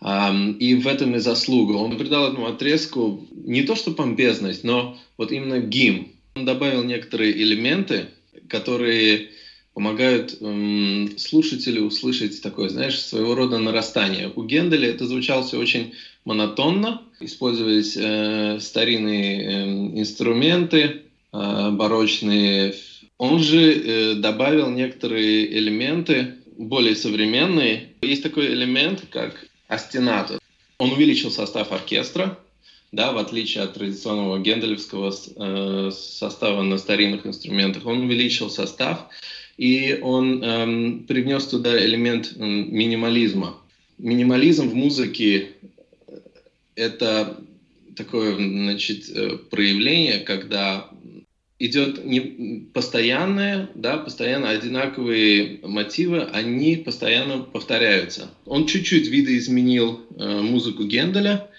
[0.01, 1.73] Um, и в этом и заслуга.
[1.73, 6.13] Он придал этому отрезку не то что помпезность, но вот именно гим.
[6.37, 8.07] Он добавил некоторые элементы,
[8.49, 9.31] которые
[9.79, 14.33] помогают эм, слушателю услышать такое, знаешь, своего рода нарастание.
[14.35, 21.03] У Генделя это звучало все очень монотонно, использовались э, старинные э, инструменты
[21.33, 22.75] э, барочные.
[23.19, 27.91] Он же э, добавил некоторые элементы более современные.
[28.03, 30.41] Есть такой элемент, как астенато.
[30.79, 32.37] Он увеличил состав оркестра,
[32.91, 37.87] да, в отличие от традиционного генделевского э, состава на старинных инструментах.
[37.87, 39.07] Он увеличил состав,
[39.59, 43.61] и он эм, привнес туда элемент эм, минимализма.
[43.99, 45.49] Минимализм в музыке–
[46.77, 47.37] это
[47.97, 50.89] такое значит, э, проявление, когда
[51.59, 58.31] идет не постоянное, да, постоянно одинаковые мотивы, они постоянно повторяются.
[58.47, 61.51] Он чуть-чуть видоизменил э, музыку Генделя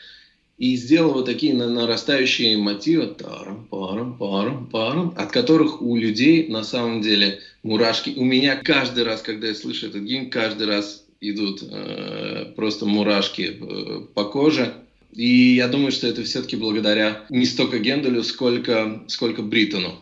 [0.60, 6.66] и сделал вот такие нарастающие мотивы, тарам, парам, парам, парам, от которых у людей на
[6.66, 8.14] самом деле мурашки.
[8.18, 13.58] У меня каждый раз, когда я слышу этот гимн, каждый раз идут э, просто мурашки
[13.58, 14.74] э, по коже.
[15.14, 19.96] И я думаю, что это все-таки благодаря не столько Генделю, сколько, сколько Бриттону.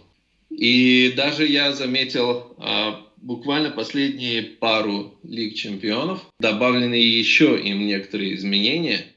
[0.50, 9.06] И даже я заметил а, буквально последние пару лиг чемпионов, добавлены еще им некоторые изменения–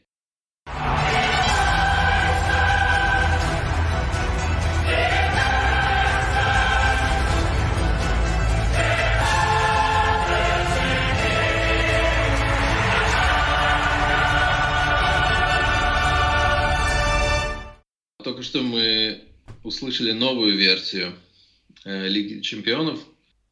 [18.40, 19.20] Только что мы
[19.64, 21.12] услышали новую версию
[21.84, 22.98] э, Лиги чемпионов.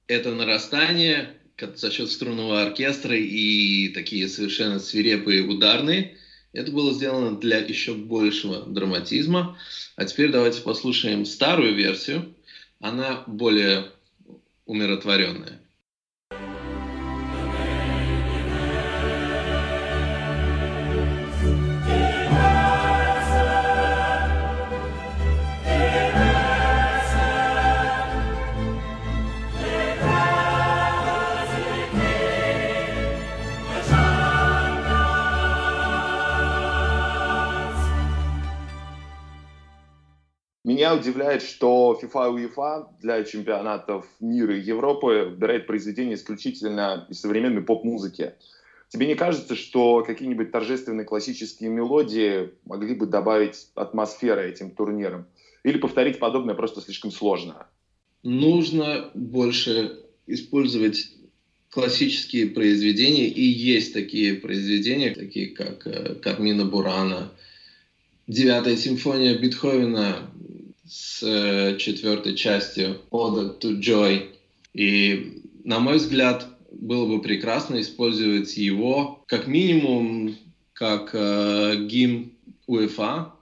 [0.06, 1.34] Это нарастание
[1.74, 6.16] за счет струнного оркестра и такие совершенно свирепые ударные.
[6.54, 9.58] Это было сделано для еще большего драматизма.
[9.96, 12.34] А теперь давайте послушаем старую версию.
[12.80, 13.90] Она более
[14.64, 15.60] умиротворенная.
[40.68, 47.22] Меня удивляет, что FIFA и UEFA для чемпионатов мира и Европы выбирает произведения исключительно из
[47.22, 48.34] современной поп-музыки.
[48.90, 55.26] Тебе не кажется, что какие-нибудь торжественные классические мелодии могли бы добавить атмосферы этим турнирам?
[55.64, 57.66] Или повторить подобное просто слишком сложно?
[58.22, 61.14] Нужно больше использовать
[61.70, 67.32] классические произведения, и есть такие произведения, такие как э, Кармина Бурана,
[68.28, 70.30] Девятая симфония Бетховена,
[70.88, 74.34] с э, четвертой частью Oda to Joy.
[74.74, 80.36] И, на мой взгляд, было бы прекрасно использовать его как минимум
[80.72, 82.32] как э, гимн
[82.66, 83.32] УЕФА,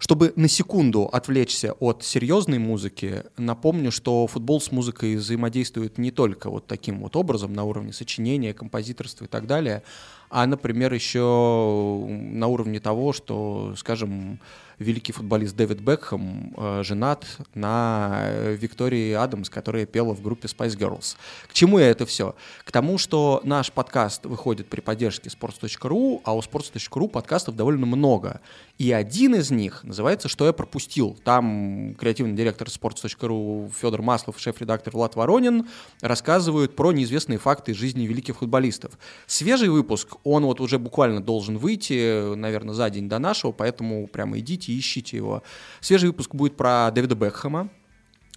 [0.00, 6.48] Чтобы на секунду отвлечься от серьезной музыки, напомню, что футбол с музыкой взаимодействует не только
[6.48, 9.82] вот таким вот образом на уровне сочинения, композиторства и так далее,
[10.30, 14.38] а, например, еще на уровне того, что, скажем,
[14.80, 20.76] великий футболист Дэвид Бекхэм э, женат на э, Виктории Адамс, которая пела в группе Spice
[20.76, 21.16] Girls.
[21.48, 22.34] К чему я это все?
[22.64, 28.40] К тому, что наш подкаст выходит при поддержке sports.ru, а у sports.ru подкастов довольно много.
[28.78, 31.14] И один из них называется «Что я пропустил?».
[31.24, 35.68] Там креативный директор sports.ru Федор Маслов, шеф-редактор Влад Воронин
[36.00, 38.92] рассказывают про неизвестные факты жизни великих футболистов.
[39.26, 44.38] Свежий выпуск, он вот уже буквально должен выйти, наверное, за день до нашего, поэтому прямо
[44.38, 45.42] идите ищите его.
[45.80, 47.70] Свежий выпуск будет про Дэвида Бекхэма.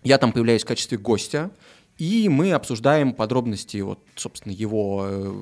[0.03, 1.51] Я там появляюсь в качестве гостя.
[1.97, 5.41] И мы обсуждаем подробности, вот, собственно, его э,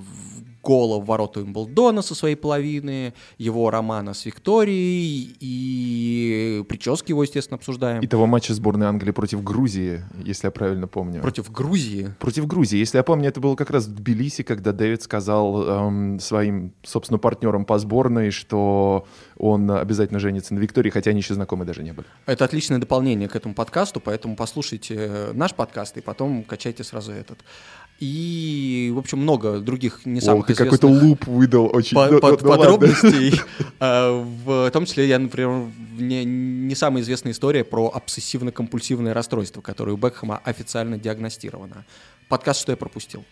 [0.64, 7.58] гола в ворота Уимблдона со своей половины, его романа с Викторией, и прически его, естественно,
[7.58, 8.02] обсуждаем.
[8.02, 11.22] И того матча сборной Англии против Грузии, если я правильно помню.
[11.22, 12.14] Против Грузии?
[12.20, 12.78] Против Грузии.
[12.78, 17.18] Если я помню, это было как раз в Тбилиси, когда Дэвид сказал эм, своим, собственно,
[17.18, 19.06] партнерам по сборной, что
[19.38, 22.08] он обязательно женится на Виктории, хотя они еще знакомы даже не были.
[22.26, 27.12] Это отличное дополнение к этому подкасту, поэтому послушайте э, наш подкаст и потом качайте сразу
[27.12, 27.40] этот
[28.02, 32.42] и, в общем, много других не самых О, ты какой-то луп выдал очень по, под,
[32.42, 33.40] ну, подробностей.
[33.80, 39.94] А, в том числе я, например, не, не самая известная история про обсессивно-компульсивное расстройство, которое
[39.94, 41.86] у Бекхэма официально диагностировано.
[42.28, 43.24] Подкаст «Что я пропустил?»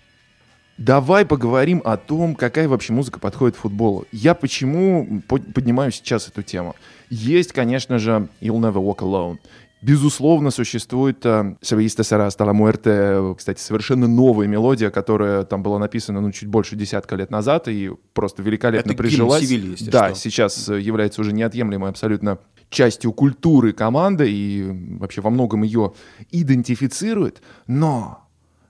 [0.77, 4.05] Давай поговорим о том, какая вообще музыка подходит футболу.
[4.11, 6.75] Я почему поднимаю сейчас эту тему?
[7.09, 9.39] Есть, конечно же, You'll Never Walk Alone.
[9.81, 16.19] Безусловно, существует э, «Севиста Сара Стала Муэрте», кстати, совершенно новая мелодия, которая там была написана
[16.19, 19.47] ну, чуть больше десятка лет назад и просто великолепно Это прижилась.
[19.47, 20.19] Севильи, да, что.
[20.19, 25.93] сейчас э, является уже неотъемлемой абсолютно частью культуры команды и вообще во многом ее
[26.29, 27.41] идентифицирует.
[27.65, 28.28] Но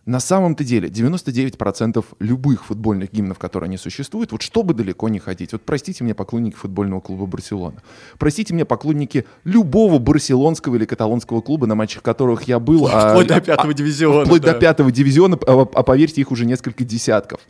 [0.09, 5.51] на самом-то деле 99% любых футбольных гимнов, которые они существуют, вот чтобы далеко не ходить,
[5.51, 7.83] вот простите мне поклонники футбольного клуба Барселона,
[8.17, 12.87] простите мне поклонники любого барселонского или каталонского клуба, на матчах которых я был.
[12.87, 14.25] А, вплоть а, до пятого а, дивизиона.
[14.25, 14.53] Вплоть да.
[14.53, 17.41] до пятого дивизиона, а, а поверьте, их уже несколько десятков.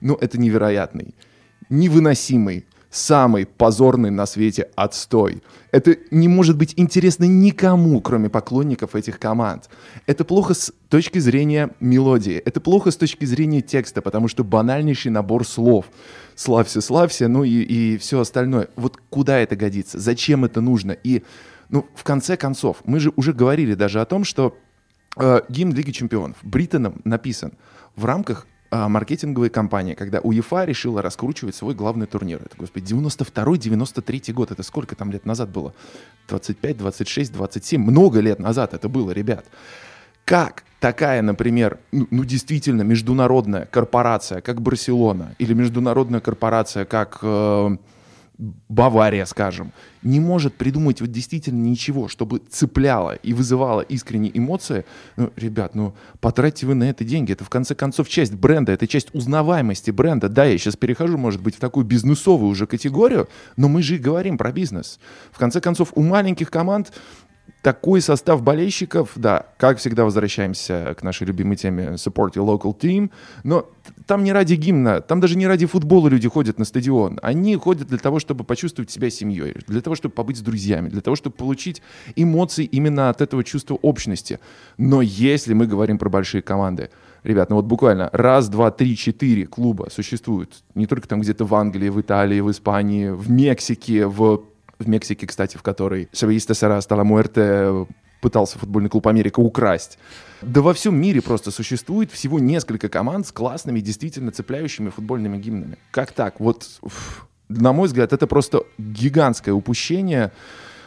[0.00, 1.14] Ну, это невероятный,
[1.68, 2.64] невыносимый,
[2.96, 5.42] самый позорный на свете отстой.
[5.70, 9.68] Это не может быть интересно никому, кроме поклонников этих команд.
[10.06, 15.10] Это плохо с точки зрения мелодии, это плохо с точки зрения текста, потому что банальнейший
[15.10, 15.86] набор слов.
[16.34, 18.68] Славься, славься, ну и, и все остальное.
[18.76, 19.98] Вот куда это годится?
[19.98, 20.92] Зачем это нужно?
[20.92, 21.22] И,
[21.68, 24.56] ну, в конце концов, мы же уже говорили даже о том, что
[25.18, 27.52] э, гимн Лиги Чемпионов Бриттоном написан
[27.94, 28.46] в рамках
[28.76, 32.42] а, маркетинговой кампании, когда УЕФА решила раскручивать свой главный турнир.
[32.44, 34.50] Это, господи, 92-93 год.
[34.50, 35.72] Это сколько там лет назад было?
[36.28, 37.80] 25, 26, 27.
[37.80, 39.46] Много лет назад это было, ребят.
[40.26, 47.20] Как такая, например, ну, ну действительно международная корпорация, как Барселона, или международная корпорация, как...
[47.22, 47.76] Э,
[48.38, 49.72] Бавария, скажем,
[50.02, 54.84] не может придумать вот действительно ничего, чтобы цепляло и вызывало искренние эмоции,
[55.16, 57.32] ну, ребят, ну, потратьте вы на это деньги.
[57.32, 60.28] Это, в конце концов, часть бренда, это часть узнаваемости бренда.
[60.28, 63.98] Да, я сейчас перехожу, может быть, в такую бизнесовую уже категорию, но мы же и
[63.98, 65.00] говорим про бизнес.
[65.32, 66.92] В конце концов, у маленьких команд
[67.62, 73.10] такой состав болельщиков, да, как всегда возвращаемся к нашей любимой теме support your local team,
[73.42, 73.68] но
[74.06, 77.18] там не ради гимна, там даже не ради футбола люди ходят на стадион.
[77.22, 81.00] Они ходят для того, чтобы почувствовать себя семьей, для того, чтобы побыть с друзьями, для
[81.00, 81.82] того, чтобы получить
[82.14, 84.38] эмоции именно от этого чувства общности.
[84.78, 86.90] Но если мы говорим про большие команды,
[87.24, 91.54] ребят, ну вот буквально раз, два, три, четыре клуба существуют не только там где-то в
[91.54, 94.44] Англии, в Италии, в Испании, в Мексике, в
[94.78, 97.86] в Мексике, кстати, в которой Сависта Сара стала Муэрте
[98.20, 99.98] пытался футбольный клуб Америка украсть.
[100.42, 105.78] Да во всем мире просто существует всего несколько команд с классными, действительно цепляющими футбольными гимнами.
[105.90, 106.40] Как так?
[106.40, 106.66] Вот,
[107.48, 110.32] на мой взгляд, это просто гигантское упущение,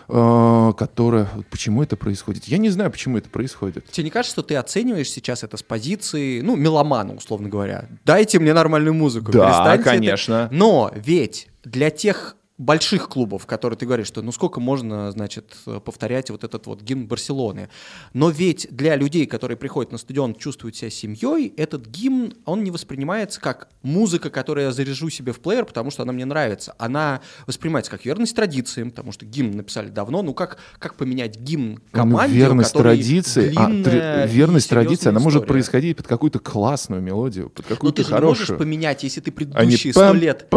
[0.07, 1.27] э, которое...
[1.49, 2.45] Почему это происходит?
[2.45, 3.85] Я не знаю, почему это происходит.
[3.89, 7.87] Тебе не кажется, что ты оцениваешь сейчас это с позиции, ну, меломана, условно говоря?
[8.05, 9.31] Дайте мне нормальную музыку.
[9.31, 10.47] Да, конечно.
[10.47, 10.53] Это.
[10.53, 15.55] Но ведь для тех больших клубов, которые ты говоришь, что ну сколько можно, значит,
[15.85, 17.69] повторять вот этот вот гимн Барселоны.
[18.13, 22.69] Но ведь для людей, которые приходят на стадион, чувствуют себя семьей, этот гимн, он не
[22.69, 26.75] воспринимается как музыка, которую я заряжу себе в плеер, потому что она мне нравится.
[26.77, 30.21] Она воспринимается как верность традициям, потому что гимн написали давно.
[30.21, 34.27] Ну как, как поменять гимн ну, команде, ну, верность традиции, а, тр...
[34.29, 38.29] верность традиции, она может происходить под какую-то классную мелодию, под какую-то хорошую.
[38.29, 40.47] Ну ты же можешь поменять, если ты предыдущие сто лет...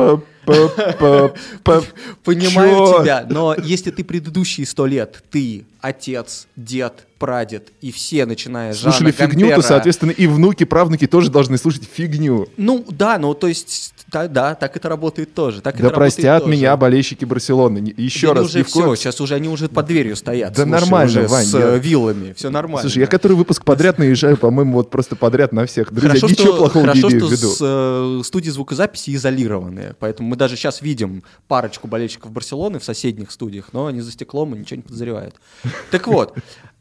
[2.24, 8.72] Понимаю тебя, но если ты предыдущие сто лет, ты отец, дед, прадед и все, начиная
[8.72, 12.48] с Слушали Жана фигню, Гантера, то, соответственно, и внуки, правнуки тоже должны слушать фигню.
[12.56, 15.60] Ну, да, ну, то есть, да, да так это работает тоже.
[15.60, 17.94] Так да это простят меня болельщики Барселоны.
[17.96, 18.46] Еще да раз.
[18.46, 18.96] уже все, коем...
[18.96, 20.54] сейчас уже они уже под дверью стоят.
[20.54, 21.44] Да слушай, нормально, уже Вань.
[21.44, 21.76] С я...
[21.76, 22.80] виллами, все нормально.
[22.80, 25.92] Слушай, я который выпуск подряд наезжаю, по-моему, вот просто подряд на всех.
[25.92, 27.48] Друзья, хорошо, ничего что, плохого хорошо, не что в виду.
[27.50, 33.30] С, э, студии звукозаписи изолированные, поэтому мы даже сейчас видим парочку болельщиков Барселоны в соседних
[33.30, 35.36] студиях, но они за стеклом и ничего не подозревают.
[35.92, 36.36] Так вот,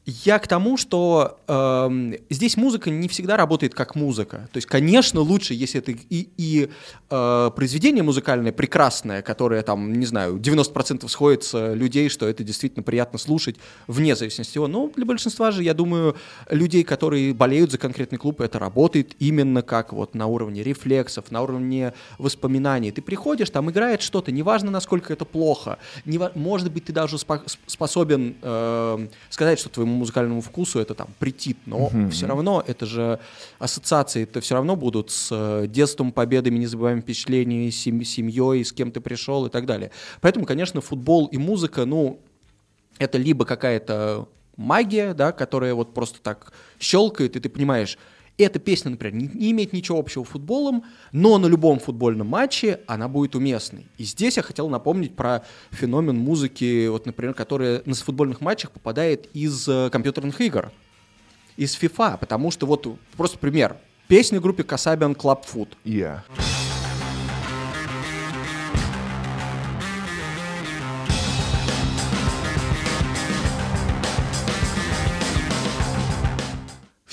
[0.05, 4.49] я к тому, что э, здесь музыка не всегда работает как музыка.
[4.51, 6.69] То есть, конечно, лучше, если это и, и
[7.09, 13.19] э, произведение музыкальное прекрасное, которое там, не знаю, 90% сходится людей, что это действительно приятно
[13.19, 16.15] слушать, вне зависимости от Но для большинства же, я думаю,
[16.49, 21.43] людей, которые болеют за конкретный клуб, это работает именно как вот на уровне рефлексов, на
[21.43, 22.91] уровне воспоминаний.
[22.91, 27.43] Ты приходишь, там играет что-то, неважно, насколько это плохо, не, может быть, ты даже спо
[27.67, 32.09] способен э, сказать, что твоему музыкальному вкусу это там претит, но uh-huh.
[32.09, 33.19] все равно это же
[33.59, 38.91] ассоциации, это все равно будут с э, детством, победами, незабываемыми впечатлениями, сем- семьей, с кем
[38.91, 39.91] ты пришел и так далее.
[40.21, 42.19] Поэтому, конечно, футбол и музыка, ну,
[42.99, 44.27] это либо какая-то
[44.57, 47.97] магия, да, которая вот просто так щелкает, и ты понимаешь,
[48.41, 52.79] эта песня, например, не, не имеет ничего общего с футболом, но на любом футбольном матче
[52.87, 53.87] она будет уместной.
[53.97, 59.27] И здесь я хотел напомнить про феномен музыки, вот, например, которая на футбольных матчах попадает
[59.33, 60.71] из э, компьютерных игр,
[61.57, 62.87] из FIFA, потому что вот
[63.17, 63.77] просто пример.
[64.07, 65.69] Песня группе Kasabian Club Food.
[65.85, 66.19] Yeah.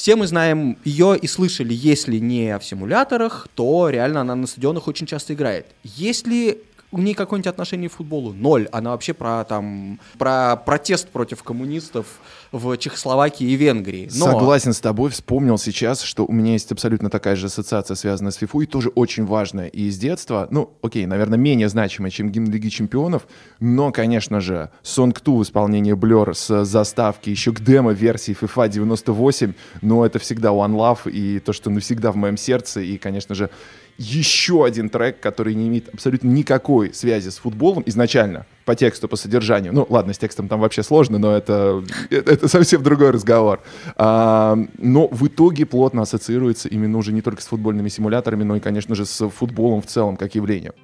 [0.08, 4.88] Все мы знаем ее и слышали, если не в симуляторах, то реально она на стадионах
[4.88, 5.66] очень часто играет.
[5.82, 8.32] Есть ли у нее какое-нибудь отношение к футболу?
[8.32, 8.68] Ноль.
[8.72, 12.06] Она вообще про, там, про протест против коммунистов
[12.50, 14.08] в Чехословакии и Венгрии.
[14.14, 14.26] Но...
[14.26, 18.36] Согласен с тобой, вспомнил сейчас, что у меня есть абсолютно такая же ассоциация, связанная с
[18.36, 19.66] ФИФУ, и тоже очень важная.
[19.66, 23.26] И из детства, ну, окей, наверное, менее значимая, чем гимн Лиги Чемпионов,
[23.60, 29.52] но, конечно же, Song 2 в исполнении Blur с заставки еще к демо-версии FIFA 98,
[29.82, 33.50] но это всегда One Love и то, что навсегда в моем сердце, и, конечно же,
[33.98, 39.16] еще один трек, который не имеет абсолютно никакой связи с футболом изначально, по тексту, по
[39.16, 39.74] содержанию.
[39.74, 43.60] Ну, ладно, с текстом там вообще сложно, но это, это, совсем другой разговор.
[43.96, 48.60] А, но в итоге плотно ассоциируется именно уже не только с футбольными симуляторами, но и,
[48.60, 50.74] конечно же, с футболом в целом как явлением.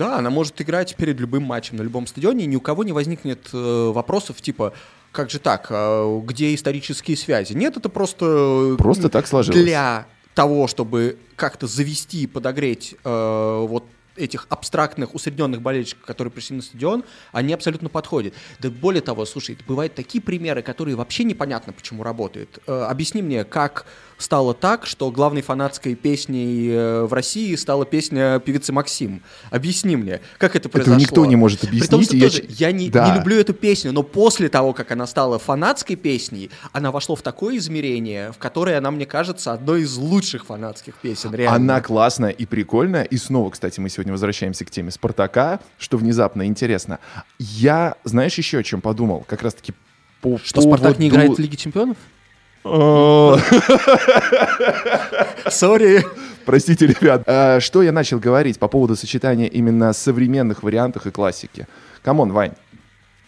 [0.00, 2.92] Да, она может играть перед любым матчем на любом стадионе, и ни у кого не
[2.92, 4.72] возникнет э, вопросов типа,
[5.12, 7.52] как же так, э, где исторические связи?
[7.52, 8.76] Нет, это просто...
[8.78, 9.60] Просто так сложилось.
[9.60, 13.84] Для того, чтобы как-то завести и подогреть э, вот
[14.16, 18.32] этих абстрактных, усредненных болельщиков, которые пришли на стадион, они абсолютно подходят.
[18.58, 22.58] Да более того, слушай, бывают такие примеры, которые вообще непонятно, почему работают.
[22.66, 23.84] Э, объясни мне, как
[24.20, 29.22] стало так, что главной фанатской песней э, в России стала песня певицы Максим.
[29.50, 30.94] Объясни мне, как это произошло?
[30.94, 31.88] Этого никто не может объяснить.
[31.88, 33.08] При том, что я, тоже, я не, да.
[33.08, 37.22] не люблю эту песню, но после того, как она стала фанатской песней, она вошла в
[37.22, 41.34] такое измерение, в которое она, мне кажется, одной из лучших фанатских песен.
[41.34, 41.56] Реально.
[41.56, 43.04] Она классная и прикольная.
[43.04, 46.98] И снова, кстати, мы сегодня возвращаемся к теме Спартака, что внезапно интересно.
[47.38, 49.24] Я, знаешь, еще о чем подумал?
[49.26, 49.72] Как раз-таки
[50.20, 50.78] по Что поводу...
[50.78, 51.96] Спартак не играет в Лиге Чемпионов?
[55.48, 56.04] Sorry.
[56.44, 57.22] Простите, ребят.
[57.26, 61.66] А, что я начал говорить по поводу сочетания именно современных вариантов и классики?
[62.02, 62.52] Come on, Вань.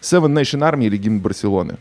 [0.01, 1.77] Seven Nation Army или гимн Барселоны?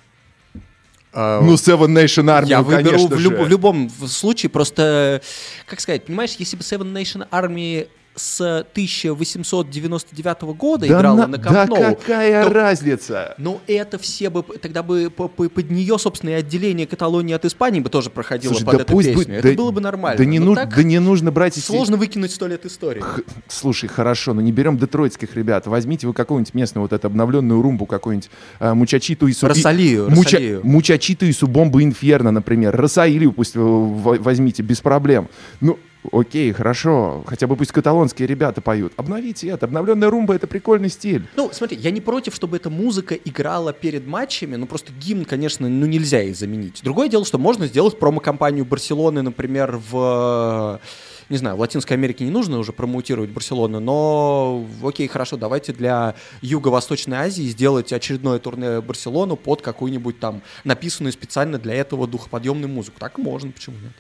[1.12, 5.20] Uh, ну, Seven Nation Army, я ну, выберу в, люб, в любом случае, просто,
[5.66, 11.38] как сказать, понимаешь, если бы Seven Nation Army с 1899 года да играла на, на
[11.38, 13.34] Камп Да какая то, разница?
[13.38, 17.80] Ну, это все бы, тогда бы по, по, под нее, собственное отделение Каталонии от Испании
[17.80, 19.14] бы тоже проходило Слушай, под да эту песню.
[19.14, 20.18] Будет, это да, было бы нормально.
[20.18, 21.54] Да не, ну, да не нужно брать...
[21.54, 23.00] Сложно выкинуть сто лет истории.
[23.00, 25.66] Х, слушай, хорошо, но не берем детройтских ребят.
[25.66, 29.34] Возьмите вы какую-нибудь местную вот эту обновленную румбу, какую-нибудь э, Мучачиту и...
[29.40, 32.76] Росалию, Муча, Мучачиту и Субомбу Инферно, например.
[32.76, 35.28] Росаилию пусть возьмите, без проблем.
[35.60, 35.78] Ну,
[36.10, 38.92] Окей, хорошо, хотя бы пусть каталонские ребята поют.
[38.96, 41.28] Обновите это, обновленная румба— это прикольный стиль.
[41.36, 45.68] Ну, смотри, я не против, чтобы эта музыка играла перед матчами, ну просто гимн, конечно,
[45.68, 46.80] ну нельзя их заменить.
[46.82, 50.80] Другое дело, что можно сделать промо-компанию Барселоны, например, в
[51.28, 56.14] не знаю, в Латинской Америке не нужно уже промоутировать Барселону, но окей, хорошо, давайте для
[56.42, 62.98] Юго-Восточной Азии сделать очередное турне Барселону под какую-нибудь там написанную специально для этого духоподъемную музыку.
[62.98, 63.92] Так можно, почему нет?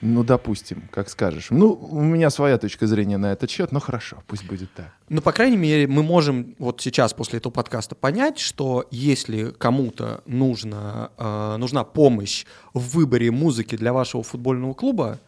[0.00, 1.48] Ну, допустим, как скажешь.
[1.50, 4.92] Ну, у меня своя точка зрения на этот счет, но хорошо, пусть будет так.
[5.08, 10.22] Ну, по крайней мере, мы можем вот сейчас после этого подкаста понять, что если кому-то
[10.26, 15.18] нужно, э, нужна помощь в выборе музыки для вашего футбольного клуба,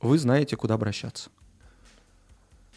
[0.00, 1.30] вы знаете, куда обращаться.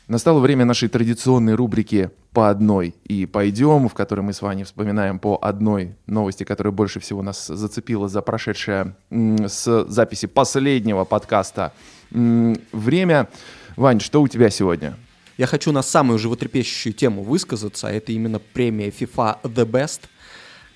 [0.10, 5.20] Настало время нашей традиционной рубрики «По одной» и «Пойдем», в которой мы с вами вспоминаем
[5.20, 11.74] по одной новости, которая больше всего нас зацепила за прошедшее с записи последнего подкаста
[12.10, 13.30] время.
[13.76, 14.97] Вань, что у тебя сегодня?
[15.38, 20.01] Я хочу на самую животрепещущую тему высказаться, а это именно премия FIFA The Best–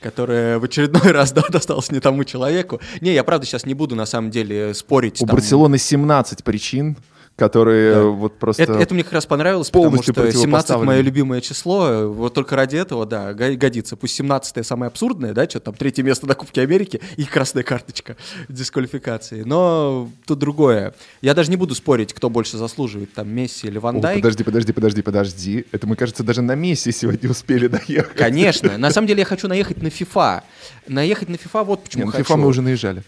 [0.04, 2.82] которая в очередной раз да, досталась не тому человеку.
[3.00, 5.22] Не, я правда сейчас не буду на самом деле спорить.
[5.22, 5.36] У там...
[5.36, 6.98] Барселоны 17 причин
[7.36, 8.04] которые да.
[8.04, 8.62] вот просто...
[8.62, 12.76] Это, это мне как раз понравилось, потому что 17 мое любимое число, вот только ради
[12.76, 13.96] этого, да, годится.
[13.96, 18.18] Пусть 17 самое абсурдное, да, что там третье место на Кубке Америки и красная карточка
[18.50, 19.44] дисквалификации.
[19.44, 20.94] Но тут другое.
[21.22, 24.22] Я даже не буду спорить, кто больше заслуживает, там, Месси или Ван Дайк.
[24.22, 25.66] Подожди, подожди, подожди, подожди.
[25.72, 28.16] Это мы, кажется, даже на Месси сегодня успели доехать.
[28.16, 28.78] Конечно.
[28.78, 30.44] На самом деле я хочу наехать на FIFA.
[30.88, 32.32] Наехать на FIFA вот почему Нет, хочу.
[32.32, 33.04] На FIFA мы уже наезжали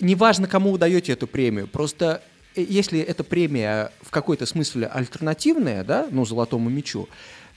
[0.00, 5.84] неважно, кому вы даете эту премию, просто Э, если эта премия в какой-то смысле альтернативная,
[5.84, 7.08] да, ну, золотому мячу,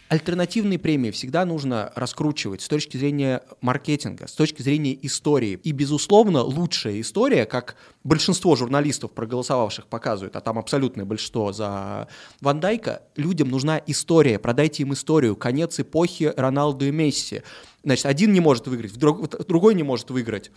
[0.07, 5.59] Альтернативные премии всегда нужно раскручивать с точки зрения маркетинга, с точки зрения истории.
[5.63, 12.07] И, безусловно, лучшая история, как большинство журналистов, проголосовавших, показывают, а там абсолютное большинство за
[12.39, 17.41] Ван Дайка, людям нужна история, продайте им историю, конец эпохи Роналду и Месси.
[17.83, 20.51] Значит, один не может выиграть, другой не может выиграть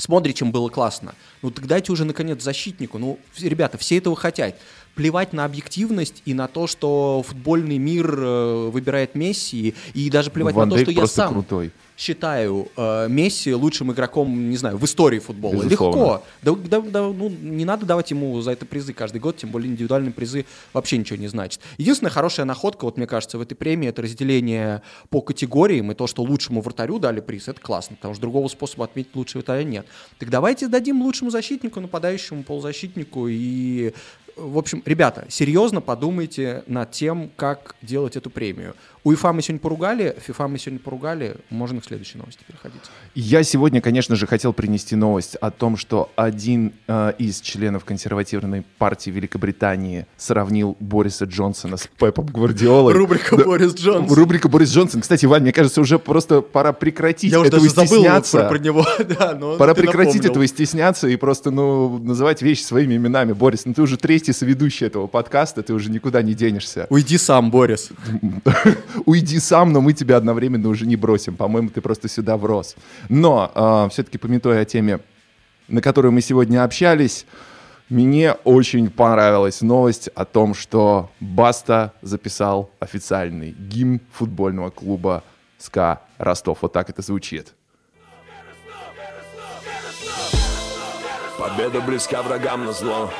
[0.00, 1.14] с Модричем было классно.
[1.42, 2.98] Ну так дайте уже, наконец, защитнику.
[2.98, 4.56] Ну, ребята, все этого хотят.
[5.00, 10.54] Плевать на объективность и на то, что футбольный мир э, выбирает Месси, и даже плевать
[10.54, 11.70] Ван на то, Дейк что я сам крутой.
[11.96, 15.54] считаю э, Месси лучшим игроком, не знаю, в истории футбола.
[15.64, 15.96] Безусловно.
[15.96, 16.22] Легко.
[16.42, 19.70] Да, да- да, ну, не надо давать ему за это призы каждый год, тем более
[19.72, 20.44] индивидуальные призы
[20.74, 21.60] вообще ничего не значит.
[21.78, 26.06] Единственная хорошая находка, вот мне кажется, в этой премии это разделение по категориям и то,
[26.08, 29.86] что лучшему вратарю дали приз, это классно, потому что другого способа отметить лучшего вратаря нет.
[30.18, 33.94] Так давайте дадим лучшему защитнику, нападающему полузащитнику и
[34.40, 38.74] в общем, ребята, серьезно подумайте над тем, как делать эту премию.
[39.02, 42.82] УЕФА мы сегодня поругали, ФИФА мы сегодня поругали, можно к следующей новости переходить.
[43.14, 48.62] Я сегодня, конечно же, хотел принести новость о том, что один э, из членов консервативной
[48.76, 52.92] партии Великобритании сравнил Бориса Джонсона с Пепом Гвардиолой.
[52.92, 53.44] Рубрика Да.
[53.44, 54.14] Борис Джонсон.
[54.14, 55.00] Рубрика Борис Джонсон.
[55.00, 58.40] Кстати, Вань, мне кажется, уже просто пора прекратить Я уже этого даже забыл стесняться.
[58.40, 58.86] про, про него,
[59.18, 60.30] да, но Пора прекратить напомнил.
[60.30, 63.32] этого и стесняться и просто, ну, называть вещи своими именами.
[63.32, 66.86] Борис, ну ты уже третий соведущий этого подкаста, ты уже никуда не денешься.
[66.90, 67.88] Уйди сам, Борис.
[69.06, 71.36] Уйди сам, но мы тебя одновременно уже не бросим.
[71.36, 72.76] По-моему, ты просто сюда врос.
[73.08, 75.00] Но все-таки пометуя о теме,
[75.68, 77.26] на которую мы сегодня общались,
[77.88, 85.24] мне очень понравилась новость о том, что Баста записал официальный гимн футбольного клуба
[85.58, 86.58] СКА Ростов.
[86.62, 87.54] Вот так это звучит.
[91.38, 93.10] Победа близка врагам на зло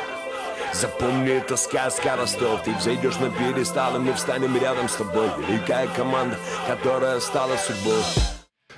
[0.72, 2.62] Запомни, это сказка Ростов.
[2.62, 5.28] Ты взойдешь на пьедестал, и мы встанем рядом с тобой.
[5.48, 8.02] Великая команда, которая стала судьбой.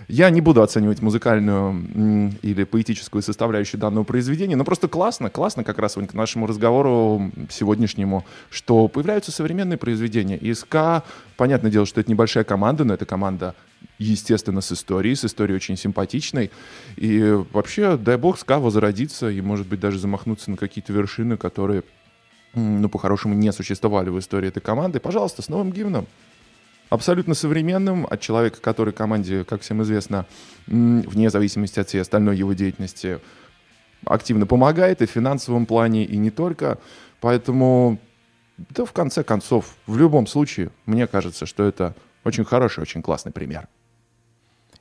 [0.08, 5.78] Я не буду оценивать музыкальную или поэтическую составляющую данного произведения, но просто классно, классно как
[5.78, 10.36] раз к нашему разговору сегодняшнему, что появляются современные произведения.
[10.36, 11.04] И СКА,
[11.36, 13.54] понятное дело, что это небольшая команда, но это команда,
[13.98, 16.50] естественно, с историей, с историей очень симпатичной.
[16.96, 17.22] И
[17.52, 21.84] вообще, дай бог, СКА возродится и, может быть, даже замахнуться на какие-то вершины, которые,
[22.54, 25.00] ну, по-хорошему, не существовали в истории этой команды.
[25.00, 26.06] Пожалуйста, с новым гимном
[26.92, 30.26] абсолютно современным, от человека, который команде, как всем известно,
[30.66, 33.18] вне зависимости от всей остальной его деятельности,
[34.04, 36.78] активно помогает и в финансовом плане, и не только.
[37.20, 37.98] Поэтому,
[38.58, 41.94] да, в конце концов, в любом случае, мне кажется, что это
[42.24, 43.68] очень хороший, очень классный пример.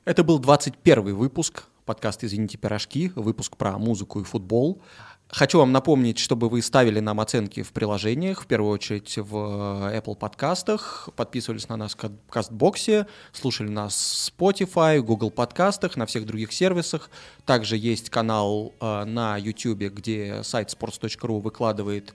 [0.04, 4.80] Это был 21 выпуск подкаста «Извините, пирожки», выпуск про музыку и футбол.
[5.28, 10.14] Хочу вам напомнить, чтобы вы ставили нам оценки в приложениях, в первую очередь в Apple
[10.14, 16.26] подкастах, подписывались на нас в Ка- Кастбоксе, слушали нас в Spotify, Google подкастах, на всех
[16.26, 17.08] других сервисах.
[17.46, 22.12] Также есть канал э, на YouTube, где сайт sports.ru выкладывает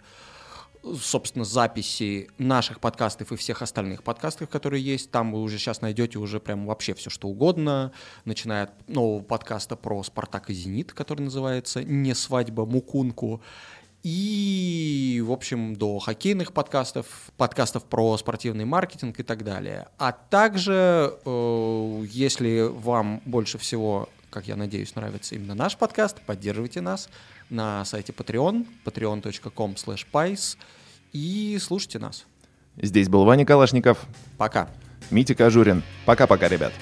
[1.00, 5.12] собственно, записи наших подкастов и всех остальных подкастов, которые есть.
[5.12, 7.92] Там вы уже сейчас найдете уже прям вообще все, что угодно,
[8.26, 13.42] начиная от нового подкаста про «Спартак» и «Зенит», который называется «Не свадьба Мукунку»,
[14.04, 19.88] и, в общем, до хоккейных подкастов, подкастов про спортивный маркетинг и так далее.
[19.98, 26.80] А также, э, если вам больше всего, как я надеюсь, нравится именно наш подкаст, поддерживайте
[26.80, 27.10] нас
[27.50, 30.58] на сайте Patreon, patreon.com pies
[31.14, 32.26] и слушайте нас.
[32.76, 34.06] Здесь был Ваня Калашников,
[34.38, 34.70] Пока.
[35.10, 35.84] Митя Кожурин.
[36.06, 36.74] Пока-пока, ребят.